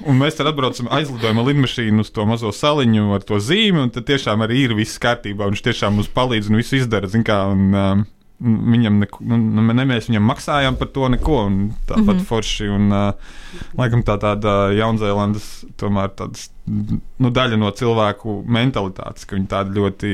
Un 0.09 0.17
mēs 0.19 0.39
tad 0.39 0.49
atbraucam, 0.51 0.89
aizlidojam 0.91 1.43
ar 1.43 1.47
lidmašīnu 1.47 2.03
uz 2.03 2.11
to 2.11 2.25
mazo 2.27 2.51
saliņu 2.55 3.13
ar 3.15 3.27
to 3.27 3.39
zīmi, 3.39 3.85
un 3.85 3.93
tad 3.95 4.09
tiešām 4.09 4.43
arī 4.47 4.65
ir 4.67 4.75
viss 4.79 4.99
kārtībā. 5.03 5.47
Viņš 5.47 5.67
tiešām 5.69 5.95
mums 5.99 6.11
palīdz 6.15 6.51
un 6.51 6.59
visu 6.59 6.81
izdara. 6.81 7.11
Kā, 7.27 7.45
un, 7.53 7.69
um, 7.71 8.09
Viņam 8.41 9.03
neko, 9.03 9.19
nu, 9.29 9.37
nu, 9.37 9.63
ne 9.77 9.85
mēs 9.85 10.07
viņam 10.09 10.25
maksājām 10.25 10.79
par 10.81 10.89
to 10.95 11.11
neko, 11.13 11.43
un 11.45 11.57
tāpat 11.85 12.07
mm 12.07 12.15
-hmm. 12.15 12.25
forši. 12.25 12.69
Un, 12.73 12.87
uh, 12.89 13.59
laikam 13.77 14.01
tā 14.03 14.17
tāda 14.17 14.73
Jaunzēlandes 14.73 15.49
tomēr 15.77 16.09
tāds, 16.17 16.49
nu, 16.65 17.31
daļa 17.31 17.59
no 17.61 17.71
cilvēku 17.71 18.39
mentalitātes, 18.49 19.27
ka 19.27 19.37
viņi 19.37 19.47
tādi 19.47 19.77
ļoti 19.77 20.13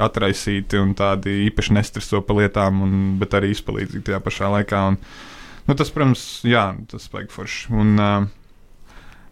atraisīti 0.00 0.80
un 0.80 0.94
tādi 0.94 1.50
īpaši 1.50 1.76
nestreso 1.76 2.22
par 2.22 2.36
lietām, 2.36 2.80
un, 2.82 3.18
bet 3.18 3.36
arī 3.36 3.52
izpalīdzīgi 3.52 4.08
tajā 4.08 4.20
pašā 4.24 4.48
laikā. 4.56 4.86
Un, 4.88 4.96
Nu, 5.68 5.76
tas, 5.78 5.90
protams, 5.94 6.24
jā, 6.46 6.70
tas 6.90 7.08
vajag 7.12 7.32
forši. 7.34 7.72
Un, 7.76 8.04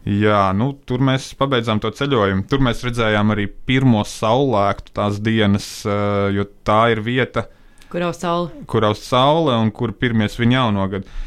jā, 0.04 0.42
nu, 0.56 0.70
tur 0.88 1.02
mēs 1.08 1.30
pabeidzām 1.38 1.80
to 1.82 1.90
ceļojumu. 1.94 2.46
Tur 2.50 2.62
mēs 2.64 2.84
redzējām 2.86 3.34
arī 3.34 3.48
pirmo 3.48 4.04
saulēktu 4.06 4.94
tās 4.98 5.18
dienas, 5.24 5.68
jo 6.34 6.46
tā 6.68 6.82
ir 6.94 7.02
vieta, 7.06 7.48
kur 7.88 8.04
uz 8.04 8.20
saule. 8.20 8.64
Kur 8.68 8.84
uz 8.90 9.00
saule 9.00 9.56
un 9.56 9.70
kur 9.72 9.94
pirmie 9.96 10.28
viņa 10.28 10.58
jauno 10.60 10.88
gadu. 10.92 11.20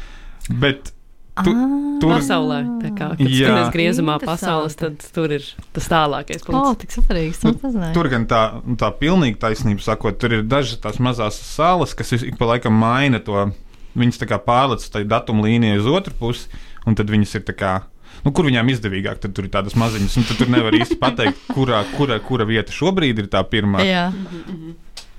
Bet 0.62 0.92
Tu, 1.32 1.48
ah, 1.48 1.68
tur 1.96 2.10
pasaulē, 2.12 2.56
tā 2.82 2.90
kā 2.92 3.06
mēs 3.16 3.70
griezumā 3.72 4.18
pasaules, 4.20 4.74
tad 4.76 5.00
tur 5.14 5.32
ir 5.32 5.46
tas 5.72 5.86
tālākais 5.88 6.42
punkts. 6.44 6.60
O, 6.60 6.74
tik 6.76 6.92
svarīgs, 6.92 7.38
nu, 7.46 7.54
tur 7.96 8.08
gan 8.12 8.26
tā, 8.28 8.42
tā 8.76 8.90
pilnīgi 8.98 9.40
taisnība 9.40 9.80
sakot, 9.80 10.18
tur 10.20 10.34
ir 10.36 10.42
dažas 10.44 10.82
tās 10.84 11.00
mazās 11.00 11.38
salas, 11.40 11.96
kas 11.96 12.12
ik 12.18 12.36
pa 12.36 12.50
laikam 12.50 12.76
maina 12.76 13.22
to 13.24 13.46
Viņas 13.98 14.22
pārlec 14.46 14.84
uz 14.84 15.08
datumu 15.08 15.44
līniju 15.44 15.80
uz 15.82 15.88
otru 15.90 16.14
pusi, 16.18 16.48
un 16.88 16.96
tad 16.98 17.10
viņas 17.12 17.34
ir 17.38 17.44
tā 17.48 17.56
kā. 17.56 17.72
Nu, 18.22 18.30
kur 18.30 18.46
viņām 18.46 18.68
izdevīgāk, 18.70 19.18
tad 19.22 19.34
tur 19.34 19.48
ir 19.48 19.52
tādas 19.52 19.74
maziņas, 19.78 20.16
un 20.20 20.26
tur 20.28 20.50
nevar 20.52 20.74
īsti 20.78 20.98
pateikt, 21.00 21.44
kurā, 21.56 21.82
kura, 21.96 22.20
kura 22.22 22.46
vieta 22.48 22.74
šobrīd 22.74 23.24
ir 23.24 23.28
tā 23.32 23.42
pirmā. 23.48 23.82
Jā. 23.84 24.08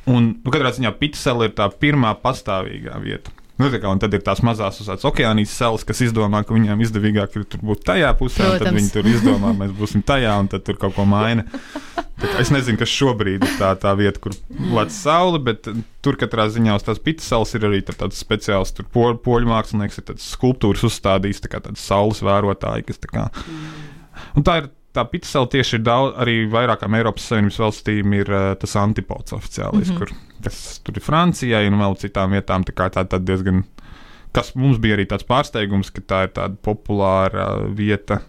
Un 0.10 0.34
nu, 0.36 0.52
katrā 0.52 0.72
ziņā 0.76 0.94
Pitsela 1.00 1.48
ir 1.50 1.56
tā 1.58 1.70
pirmā 1.70 2.14
pastāvīgā 2.24 3.00
vieta. 3.04 3.34
Nu, 3.64 3.70
kā, 3.72 3.88
un 3.88 4.02
tad 4.02 4.16
ir 4.16 4.24
tās 4.26 4.42
mazās 4.44 4.82
uzsācis 4.84 5.08
okeānijas 5.08 5.54
salas, 5.56 5.86
kas 5.88 6.02
izdomā, 6.04 6.42
ka 6.44 6.56
viņiem 6.56 6.82
izdevīgāk 6.84 7.38
ir 7.40 7.46
būt 7.64 7.86
tajā 7.88 8.10
pusē, 8.20 8.44
Protams. 8.44 8.60
un 8.60 8.66
tad 8.66 8.78
viņi 8.80 8.92
tur 8.92 9.08
izdomā, 9.08 9.54
mēs 9.62 9.72
būsim 9.78 10.04
tajā, 10.04 10.34
un 10.42 10.50
tad 10.52 10.66
tur 10.68 10.80
kaut 10.82 10.98
ko 10.98 11.06
maina. 11.08 11.46
Es 12.40 12.52
nezinu, 12.54 12.80
kas 12.80 12.92
šobrīd 12.92 13.44
ir 13.44 13.56
tā, 13.60 13.72
tā 13.80 13.94
vieta, 14.00 14.20
kur 14.24 14.36
lec 14.76 14.92
saule, 14.96 15.40
bet 15.44 15.68
tur 16.04 16.20
katrā 16.20 16.50
ziņā 16.52 16.76
uz 16.78 16.86
tās 16.88 17.02
pitas 17.04 17.28
salas 17.32 17.56
ir 17.56 17.66
arī 17.68 17.82
tāds 17.88 18.20
speciāls 18.20 18.76
po, 18.94 19.10
poļu 19.24 19.50
mākslinieks, 19.50 20.00
ir 20.00 20.08
tāds 20.12 20.28
skulptūras 20.36 20.86
uzstādījis, 20.88 21.44
tā 21.44 21.52
kā 21.56 21.64
tāds 21.64 21.84
saules 21.84 22.24
vērotāji, 22.24 22.88
kas 22.92 23.04
tā 23.04 23.12
kā. 23.12 23.28
Un 24.38 24.46
tā 24.48 24.62
ir 24.62 24.72
tā 24.94 25.04
pitsela 25.10 25.50
tieši 25.50 25.80
ir 25.80 25.86
daudz, 25.86 26.16
arī 26.22 26.36
vairākām 26.52 26.98
Eiropas 26.98 27.30
Savienības 27.30 27.60
valstīm 27.64 28.18
ir 28.18 28.30
uh, 28.32 28.50
tas 28.60 28.76
antipods 28.80 29.36
oficiālais, 29.36 29.90
mm 29.90 29.96
-hmm. 29.96 30.00
kur 30.00 30.44
tas 30.44 30.80
tur 30.84 30.98
ir 30.98 31.06
Francijai 31.06 31.68
un 31.68 31.80
vēl 31.80 31.98
citām 32.00 32.36
vietām. 32.36 32.64
Tā 32.64 32.76
kā 32.76 32.90
tā 32.90 33.06
tad 33.08 33.26
diezgan, 33.26 33.64
kas 34.32 34.54
mums 34.56 34.78
bija 34.78 34.98
arī 34.98 35.08
tāds 35.10 35.26
pārsteigums, 35.26 35.92
ka 35.92 36.02
tā 36.02 36.24
ir 36.28 36.36
tāda 36.36 36.56
populāra 36.62 37.70
vieta. 37.76 38.22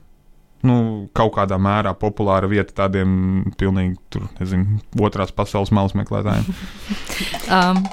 Nu, 0.65 1.09
kaut 1.13 1.35
kādā 1.35 1.59
mērā 1.61 1.93
populāra 1.95 2.49
vieta 2.49 2.73
tādiem 2.73 3.45
pilnīgi, 3.59 3.99
tur, 4.11 4.23
nezinu, 4.41 4.79
otrās 4.99 5.33
pasaules 5.33 5.71
malas 5.71 5.93
meklētājiem. 5.93 6.45
um, 7.59 7.85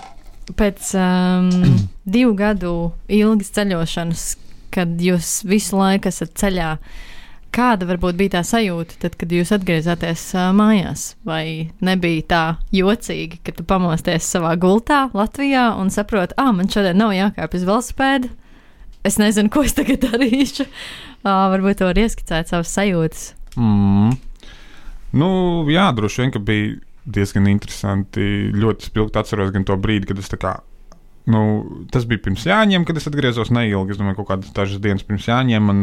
pēc 0.55 0.93
um, 0.95 1.49
divu 2.15 2.33
gadu 2.33 2.93
ilgas 3.07 3.51
ceļošanas, 3.51 4.37
kad 4.71 4.87
jūs 5.01 5.43
visu 5.43 5.75
laiku 5.75 6.07
esat 6.07 6.31
ceļā, 6.39 6.77
uh, 6.77 7.10
Kāda 7.51 7.83
varbūt 7.89 8.15
bija 8.15 8.37
tā 8.37 8.41
sajūta, 8.47 8.95
tad, 9.01 9.17
kad 9.19 9.33
jūs 9.35 9.49
atgriezāties 9.51 10.21
mājās? 10.55 11.01
Vai 11.27 11.71
nebija 11.83 12.23
tā 12.29 12.43
jocīgi, 12.71 13.41
ka 13.43 13.51
tu 13.57 13.65
pamosties 13.67 14.23
savā 14.23 14.53
gultā 14.59 15.09
Latvijā 15.11 15.65
un 15.75 15.91
saproti, 15.91 16.37
ah, 16.39 16.53
man 16.55 16.71
šodien 16.71 16.95
nav 17.01 17.11
jākāpj 17.11 17.59
uz 17.59 17.67
velosipēdu? 17.67 18.31
Es 19.03 19.17
nezinu, 19.19 19.51
ko 19.51 19.65
es 19.67 19.75
tagad 19.75 20.05
darīšu. 20.05 20.67
Uh, 21.21 21.49
varbūt 21.51 21.81
to 21.81 21.89
var 21.89 21.99
ieskicēt 21.99 22.53
savas 22.53 22.71
sajūtas. 22.71 23.31
Mm. 23.59 24.15
Nu, 25.19 25.29
jā, 25.67 25.89
droši 25.97 26.23
vien, 26.23 26.31
ka 26.31 26.39
bija 26.45 26.75
diezgan 27.03 27.49
interesanti. 27.51 28.23
Ļoti 28.55 28.91
spilgti 28.91 29.19
atceros 29.19 29.51
gan 29.51 29.67
to 29.67 29.75
brīdi, 29.81 30.07
kad 30.07 30.21
es 30.21 30.31
tā 30.31 30.39
kā 30.39 30.55
Nu, 31.29 31.41
tas 31.93 32.07
bija 32.09 32.23
pirms 32.25 32.47
Jāņiem, 32.49 32.85
kad 32.87 32.97
es 32.97 33.05
atgriezos 33.09 33.51
neilgi. 33.53 33.93
Es 33.93 33.99
domāju, 33.99 34.17
ka 34.17 34.23
kaut 34.23 34.29
kādas 34.31 34.53
dažas 34.55 34.81
dienas 34.81 35.05
pirms 35.05 35.27
Jāņiem 35.29 35.67
man, 35.69 35.81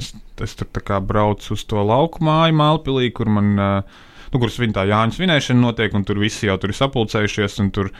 es, 0.00 0.10
es 0.42 0.56
tur 0.58 0.70
braucu 1.06 1.54
uz 1.54 1.62
to 1.70 1.84
lauku 1.86 2.24
māju, 2.26 2.56
Mālpilī, 2.58 3.12
kur 3.14 3.30
man, 3.30 3.54
nu, 3.54 4.40
kuras 4.40 4.58
viņa 4.58 4.78
tā 4.80 4.86
Jāņa 4.90 5.18
svinēšana 5.18 5.62
notiek, 5.62 5.94
un 5.94 6.06
tur 6.08 6.18
visi 6.22 6.50
jau 6.50 6.58
tur 6.58 6.74
ir 6.74 6.80
sapulcējušies. 6.80 7.60
Tur, 7.76 7.92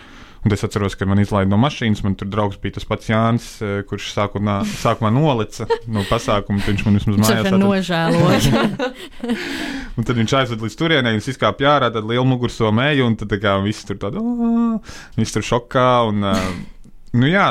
Un 0.46 0.52
es 0.54 0.62
atceros, 0.62 0.94
ka 0.94 1.08
man 1.10 1.18
izlaiž 1.18 1.48
no 1.50 1.56
mašīnas. 1.58 2.04
Man 2.06 2.14
tur 2.14 2.28
draugs 2.30 2.60
bija 2.62 2.76
tas 2.76 2.84
pats 2.86 3.08
Jānis, 3.10 3.46
kurš 3.90 4.12
sākumā, 4.14 4.60
sākumā 4.78 5.10
nolica 5.10 5.66
no 5.90 6.04
pasākuma. 6.06 6.62
Viņš 6.62 6.84
man 6.86 6.98
vismaz 7.00 7.18
mājās 7.18 7.48
atad... 7.48 7.58
nožēloja. 7.64 8.62
un 9.98 10.06
tad 10.06 10.20
viņš 10.20 10.36
aizved 10.38 10.62
līdz 10.62 10.78
turienei, 10.78 11.16
viņš 11.16 11.32
izkāpa 11.34 11.66
ārā, 11.72 11.90
tad 11.90 12.06
liela 12.06 12.22
mugursoma 12.30 12.92
eju, 12.92 13.08
un 13.10 13.18
tad 13.18 13.34
kā, 13.42 13.56
viss 13.64 13.88
tur 13.88 13.98
tādā- 14.06 14.22
viss 15.18 15.34
tur 15.34 15.46
šokā. 15.50 15.90
Un, 16.12 16.22
Nu 17.16 17.24
jā, 17.30 17.46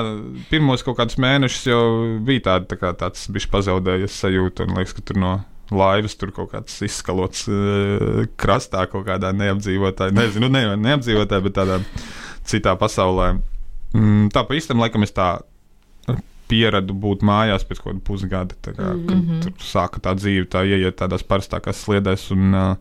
pirmos 0.51 0.83
kaut 0.85 0.99
kādus 0.99 1.17
mēnešus 1.17 1.63
jau 1.65 1.83
bija 2.21 2.43
tāda, 2.51 2.67
tā 2.69 2.75
kā, 2.77 2.91
tāds 2.93 3.23
bijis 3.33 3.47
pazaudējies 3.49 4.17
sajūta. 4.21 4.67
Man 4.69 4.77
liekas, 4.77 4.93
ka 4.93 5.01
tur 5.01 5.17
no 5.17 5.31
laivas 5.73 6.13
tur 6.21 6.29
kaut 6.35 6.51
kāds 6.51 6.75
izskalots 6.85 7.47
krastā, 8.37 8.83
kaut 8.91 9.07
kādā 9.07 9.31
neapdzīvotā, 9.33 10.11
nezinu, 10.13 10.51
ne, 10.53 10.67
neapdzīvotā, 10.83 11.41
bet 11.47 11.57
tādā 11.57 11.79
citā 12.45 12.75
pasaulē. 12.79 13.35
Mm, 13.95 14.29
tā 14.33 14.43
pa 14.45 14.57
īstam 14.57 14.81
laikam 14.83 15.05
es 15.05 15.13
tā 15.15 15.37
pieradu 16.49 16.93
būt 16.93 17.23
mājās 17.25 17.65
pēc 17.65 17.81
kaut 17.81 17.91
kāda 17.91 18.05
pusgada. 18.05 18.57
Tā 18.61 18.75
kā, 18.75 18.93
mm 18.93 19.07
-hmm. 19.07 19.41
Tur 19.43 19.65
sāka 19.65 20.01
tā 20.01 20.15
dzīve, 20.15 20.45
tā 20.45 20.65
ieiet 20.65 20.97
tādās 21.01 21.23
parastākās 21.23 21.83
sliedēs, 21.85 22.31
un 22.31 22.53
uh, 22.53 22.75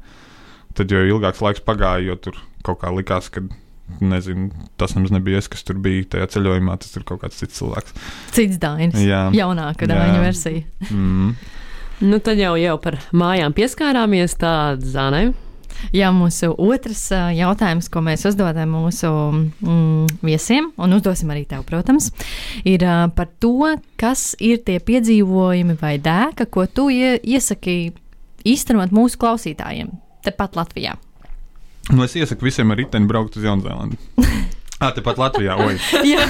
tad 0.74 0.90
jau 0.90 1.04
ilgāks 1.04 1.40
laiks 1.40 1.60
pagāja, 1.60 2.04
jo 2.04 2.16
tur 2.16 2.40
kaut 2.62 2.80
kā 2.80 2.94
likās, 2.94 3.30
ka. 3.30 3.42
Nezinu, 4.00 4.48
tas 4.80 4.94
nemaz 4.94 5.10
nebija 5.10 5.38
es, 5.38 5.48
kas 5.48 5.62
tur 5.62 5.76
bija 5.76 6.04
tajā 6.04 6.26
ceļojumā. 6.26 6.78
Tas 6.80 6.96
ir 6.96 7.02
kaut 7.04 7.20
kāds 7.20 7.36
cits 7.36 7.58
cilvēks. 7.58 7.92
Cits 8.32 8.56
dainis. 8.56 8.96
Jā, 8.96 9.28
jaunāka 9.30 9.86
daina 9.86 10.22
versija. 10.22 10.64
Mm. 10.90 11.34
nu, 12.00 12.18
tad 12.18 12.38
jau, 12.38 12.56
jau 12.56 12.78
par 12.80 12.96
mājām 13.12 13.52
pieskārāmies. 13.52 14.38
Tāda 14.40 14.80
zāne 14.80 15.34
Jā, 15.94 16.10
mūsu 16.14 16.52
otrs 16.60 17.06
jautājums, 17.36 17.90
ko 17.92 18.02
mēs 18.04 18.24
uzdodam 18.28 18.74
mūsu 18.76 19.10
mm, 19.10 20.20
viesiem, 20.24 20.70
un 20.80 20.96
uzdosim 20.96 21.32
arī 21.34 21.44
tev, 21.50 21.64
protams, 21.68 22.10
ir 22.66 22.86
par 23.16 23.30
to, 23.42 23.74
kas 24.00 24.32
ir 24.42 24.62
tie 24.66 24.80
piedzīvojumi 24.82 25.78
vai 25.80 25.96
dēka, 26.02 26.48
ko 26.50 26.66
tu 26.66 26.88
iesaki 26.90 27.78
īstenot 28.44 28.94
mūsu 28.94 29.20
klausītājiem 29.20 29.92
tepat 30.24 30.56
Latvijā. 30.58 30.96
Nu, 31.92 32.04
es 32.06 32.14
iesaku 32.16 32.48
visiem 32.48 32.72
ar 32.72 32.80
riteni 32.80 33.08
braukt 33.08 33.36
uz 33.36 33.44
Jaunzēlandi. 33.44 33.98
Ah, 34.84 34.92
tepat 34.92 35.20
Latvijā. 35.20 35.54
jā, 36.12 36.24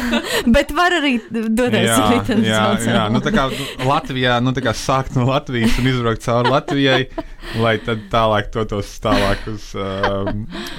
bet 0.54 0.70
var 0.76 0.94
arī 1.00 1.16
doties 1.30 1.88
uz 1.88 2.12
Latviju. 2.12 2.44
Jā, 2.46 2.60
jā. 2.86 3.04
Nu, 3.10 3.22
tā 3.24 3.32
kā 3.34 3.48
Latvijā, 3.82 4.36
nu, 4.44 4.52
tā 4.54 4.62
kā 4.64 4.74
sākt 4.78 5.16
no 5.18 5.26
Latvijas 5.28 5.78
un 5.80 5.88
izbraukt 5.90 6.22
cauri 6.22 6.52
Latvijai, 6.54 7.00
lai 7.62 7.74
tad 7.82 8.06
tālāk 8.12 8.52
dotos 8.54 8.92
tālāk 9.02 9.42
uz, 9.50 9.72
uh, 9.78 10.30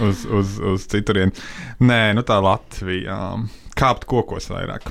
uz, 0.05 0.23
uz, 0.39 0.55
uz 0.75 0.87
citurienu. 0.91 1.35
Nē, 1.83 2.01
nu 2.15 2.23
tā 2.27 2.39
Latvija. 2.43 3.19
Kāpt 3.75 4.07
kokos 4.07 4.47
vairāk. 4.53 4.87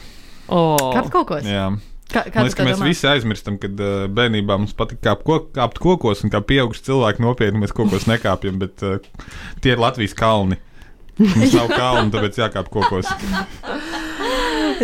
Oh. 0.53 0.93
Kāpt 0.93 1.13
kokos? 1.15 1.49
Jā. 1.49 1.71
Kā, 2.13 2.27
Man 2.29 2.45
liekas, 2.45 2.55
ka 2.59 2.67
mēs 2.69 2.79
domā? 2.79 2.91
visi 2.93 3.07
aizmirstam, 3.09 3.57
kad 3.59 3.81
uh, 3.81 4.05
bērnībā 4.13 4.59
mums 4.61 4.77
patika 4.77 5.09
kāpt, 5.09 5.25
ko, 5.27 5.39
kāpt 5.57 5.81
kokos, 5.83 6.21
un 6.27 6.31
kā 6.31 6.43
pieauguši 6.45 6.85
cilvēki 6.91 7.25
nopietni 7.25 7.63
mēs 7.63 7.73
kokos 7.75 8.05
nekāpjam, 8.11 8.61
bet 8.61 8.85
uh, 8.87 9.01
tie 9.65 9.73
ir 9.75 9.83
Latvijas 9.83 10.15
kalni. 10.19 10.61
Mums 11.19 11.55
nav 11.55 11.69
kalnu, 11.71 12.11
tāpēc 12.15 12.39
jākāp 12.43 12.71
kokos. 12.75 13.07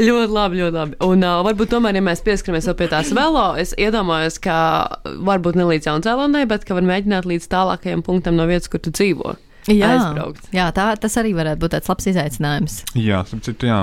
Ļoti 0.01 0.31
labi, 0.33 0.61
ļoti 0.61 0.77
labi. 0.77 0.97
Un 1.03 1.25
uh, 1.27 1.40
varbūt 1.43 1.73
tomēr, 1.73 1.97
ja 1.99 2.03
mēs 2.07 2.21
pieskaramies 2.27 2.69
vēl 2.71 2.77
pie 2.79 2.87
tās 2.93 3.09
velo, 3.16 3.47
es 3.59 3.73
iedomājos, 3.81 4.37
ka 4.43 4.57
varbūt 5.27 5.59
ne 5.59 5.66
līdz 5.66 5.88
Jaunzēlandai, 5.90 6.45
bet 6.51 6.62
ka 6.69 6.77
var 6.79 6.87
mēģināt 6.87 7.27
līdz 7.27 7.49
tālākajam 7.51 8.05
punktam 8.07 8.38
no 8.38 8.47
vietas, 8.51 8.71
kur 8.71 8.83
tu 8.85 8.93
dzīvo. 8.95 9.35
Jā, 9.71 9.90
aizbraukt. 9.97 10.47
jā 10.57 10.69
tā, 10.75 10.87
tas 11.03 11.19
arī 11.21 11.35
varētu 11.37 11.61
būt 11.64 11.75
tāds 11.75 11.90
labs 11.90 12.07
izaicinājums. 12.12 12.79
Jā, 12.97 13.25
starp 13.29 13.43
citu, 13.51 13.69
jā. 13.69 13.81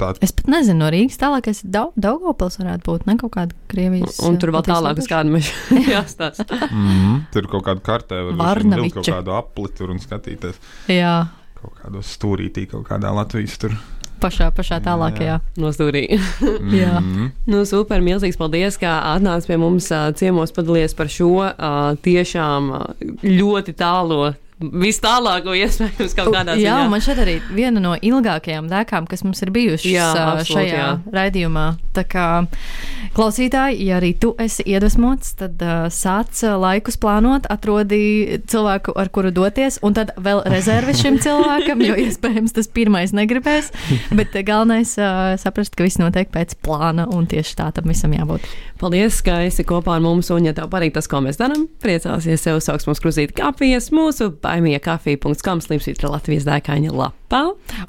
Tā 0.00 0.12
Es 0.24 0.32
pat 0.32 0.46
nezinu, 0.48 0.78
no 0.80 0.86
Rīgas 0.92 1.18
tālākais 1.20 1.58
Dau- 1.68 1.90
Daugavpils 2.00 2.56
varētu 2.60 2.86
būt, 2.86 3.02
ne 3.08 3.16
kaut 3.20 3.34
kāda 3.34 3.56
Krievijas. 3.68 4.20
Un 4.24 4.38
tur 4.40 4.52
vēl 4.54 4.64
tālāk 4.64 5.00
uz 5.02 5.08
kādu 5.10 5.34
mežu 5.34 5.52
jāstāsta. 5.96 6.46
mm, 6.70 7.18
tur 7.34 7.48
kaut 7.52 7.66
kāda 7.66 7.84
kartē 7.84 8.22
var 8.30 8.62
vilkt 8.64 8.96
kaut 9.00 9.10
kādu 9.10 9.34
apli 9.36 9.68
tur 9.76 9.92
un 9.92 10.00
skatīties. 10.00 10.56
Jā, 10.88 11.16
Kaut 11.60 11.76
kādos 11.82 12.10
stūrītī, 12.16 12.66
kaut 12.70 12.86
kādā 12.88 13.12
Latvijas 13.12 13.58
tur. 13.60 13.74
pašā, 14.20 14.50
pašā 14.56 14.80
tālākajā. 14.84 15.38
No 15.60 15.72
stūrī. 15.74 16.04
Jā. 16.80 17.00
Nu, 17.48 17.64
super, 17.68 18.02
milzīgs 18.04 18.38
paldies, 18.40 18.78
ka 18.80 18.98
atnācāt 19.14 19.48
pie 19.48 19.58
mums 19.60 19.88
ciemos, 20.20 20.52
padalījies 20.56 20.96
par 20.96 21.10
šo 21.12 21.32
tiešām 22.04 22.70
ļoti 23.24 23.76
tālo, 23.80 24.32
vis 24.60 25.00
tālāko 25.00 25.54
iespējams 25.56 26.14
kaut 26.18 26.30
kādā 26.34 26.54
Jā, 26.60 26.76
ziņā. 26.76 26.88
man 26.92 27.02
šeit 27.04 27.20
arī 27.22 27.36
viena 27.54 27.80
no 27.82 27.94
ilgākajām 27.96 28.68
dēkām, 28.70 29.06
kas 29.08 29.24
mums 29.24 29.40
ir 29.44 29.52
bijušas 29.54 29.88
Jā, 29.88 30.08
ā, 30.12 30.24
absolūti, 30.34 30.52
šajā 30.52 30.76
jā. 30.76 30.88
raidījumā. 31.16 31.66
Tā 31.96 32.04
kā 32.06 32.26
klausītāji, 33.16 33.80
ja 33.88 33.98
arī 33.98 34.12
tu 34.20 34.34
esi 34.40 34.64
iedvesmots, 34.68 35.32
tad 35.40 35.62
uh, 35.64 35.88
sāc 35.92 36.42
laikus 36.44 37.00
plānot, 37.00 37.48
atrodi 37.50 38.40
cilvēku, 38.50 38.94
ar 39.00 39.10
kuru 39.12 39.32
doties, 39.34 39.80
un 39.86 39.96
tad 39.96 40.12
vēl 40.20 40.44
rezervi 40.52 40.94
šim 40.98 41.18
cilvēkam, 41.24 41.82
jo 41.88 41.96
iespējams 42.04 42.54
tas 42.56 42.70
pirmais 42.70 43.14
negribēs. 43.16 43.72
Bet 44.18 44.36
galvenais 44.46 44.92
uh, 45.00 45.34
saprast, 45.40 45.74
ka 45.78 45.88
viss 45.88 46.00
notiek 46.00 46.30
pēc 46.34 46.58
plāna, 46.64 47.08
un 47.10 47.26
tieši 47.30 47.56
tā 47.58 47.70
tam 47.74 47.88
visam 47.90 48.12
jābūt. 48.14 48.44
Paldies, 48.80 49.18
ka 49.24 49.42
esi 49.44 49.64
kopā 49.68 49.98
ar 49.98 50.04
mums, 50.04 50.30
un, 50.32 50.46
ja 50.48 50.54
tev 50.56 50.70
patīk 50.72 50.94
tas, 50.96 51.08
ko 51.10 51.20
mēs 51.24 51.36
darām, 51.40 51.66
priecāsies 51.84 52.46
sev 52.46 52.62
sauks 52.64 52.86
mums 52.88 53.02
kruzīt 53.02 53.34
kafijas 53.36 53.90
mūsu 53.92 54.30
baimie 54.50 54.78
kafija.com 54.82 55.62
slīpsvītra 55.64 56.10
Latvijas 56.10 56.46
dēkaņa 56.48 56.94
lapā. 56.94 57.42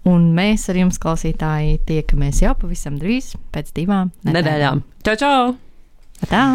Un 0.10 0.32
mēs 0.38 0.68
ar 0.72 0.80
jums, 0.82 1.00
klausītāji, 1.02 1.80
tiekamies 1.90 2.44
jau 2.46 2.54
pavisam 2.60 3.00
drīz 3.02 3.34
pēc 3.54 3.74
divām 3.78 4.14
Nedēļām. 4.28 4.84
Čau, 5.06 5.18
čau! 5.18 5.56
Tā! 6.30 6.46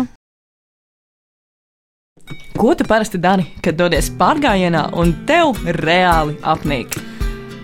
Ko 2.57 2.73
tu 2.75 2.87
parasti 2.88 3.21
dari, 3.23 3.45
kad 3.62 3.77
dodies 3.79 4.09
pārgājienā 4.19 4.88
un 4.99 5.12
tev 5.29 5.59
reāli 5.77 6.38
apnīk? 6.42 6.97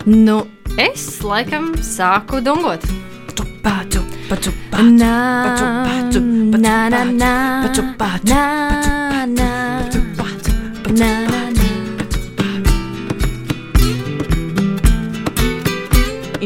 Nu, 0.07 0.43
es 0.79 1.07
laikam 1.27 1.73
sāku 1.83 2.43
dungot. 2.45 2.85
Paču, 3.63 4.03
paču, 4.29 4.53
paču, 4.71 4.89
Nā, 4.99 5.13
paču, 5.47 5.69
paču, 5.87 6.25
paču, 6.51 6.63
nā, 6.63 6.79
nā, 6.91 7.05
nā, 7.15 7.35
paču, 7.67 7.87
paču, 7.99 8.33
nā, 8.33 8.43
nā, 9.31 9.53
paču, 9.87 10.03
paču, 10.19 10.59
paču, 10.83 10.99
nā, 10.99 11.15
nā, 11.15 11.31
nā. 11.31 11.42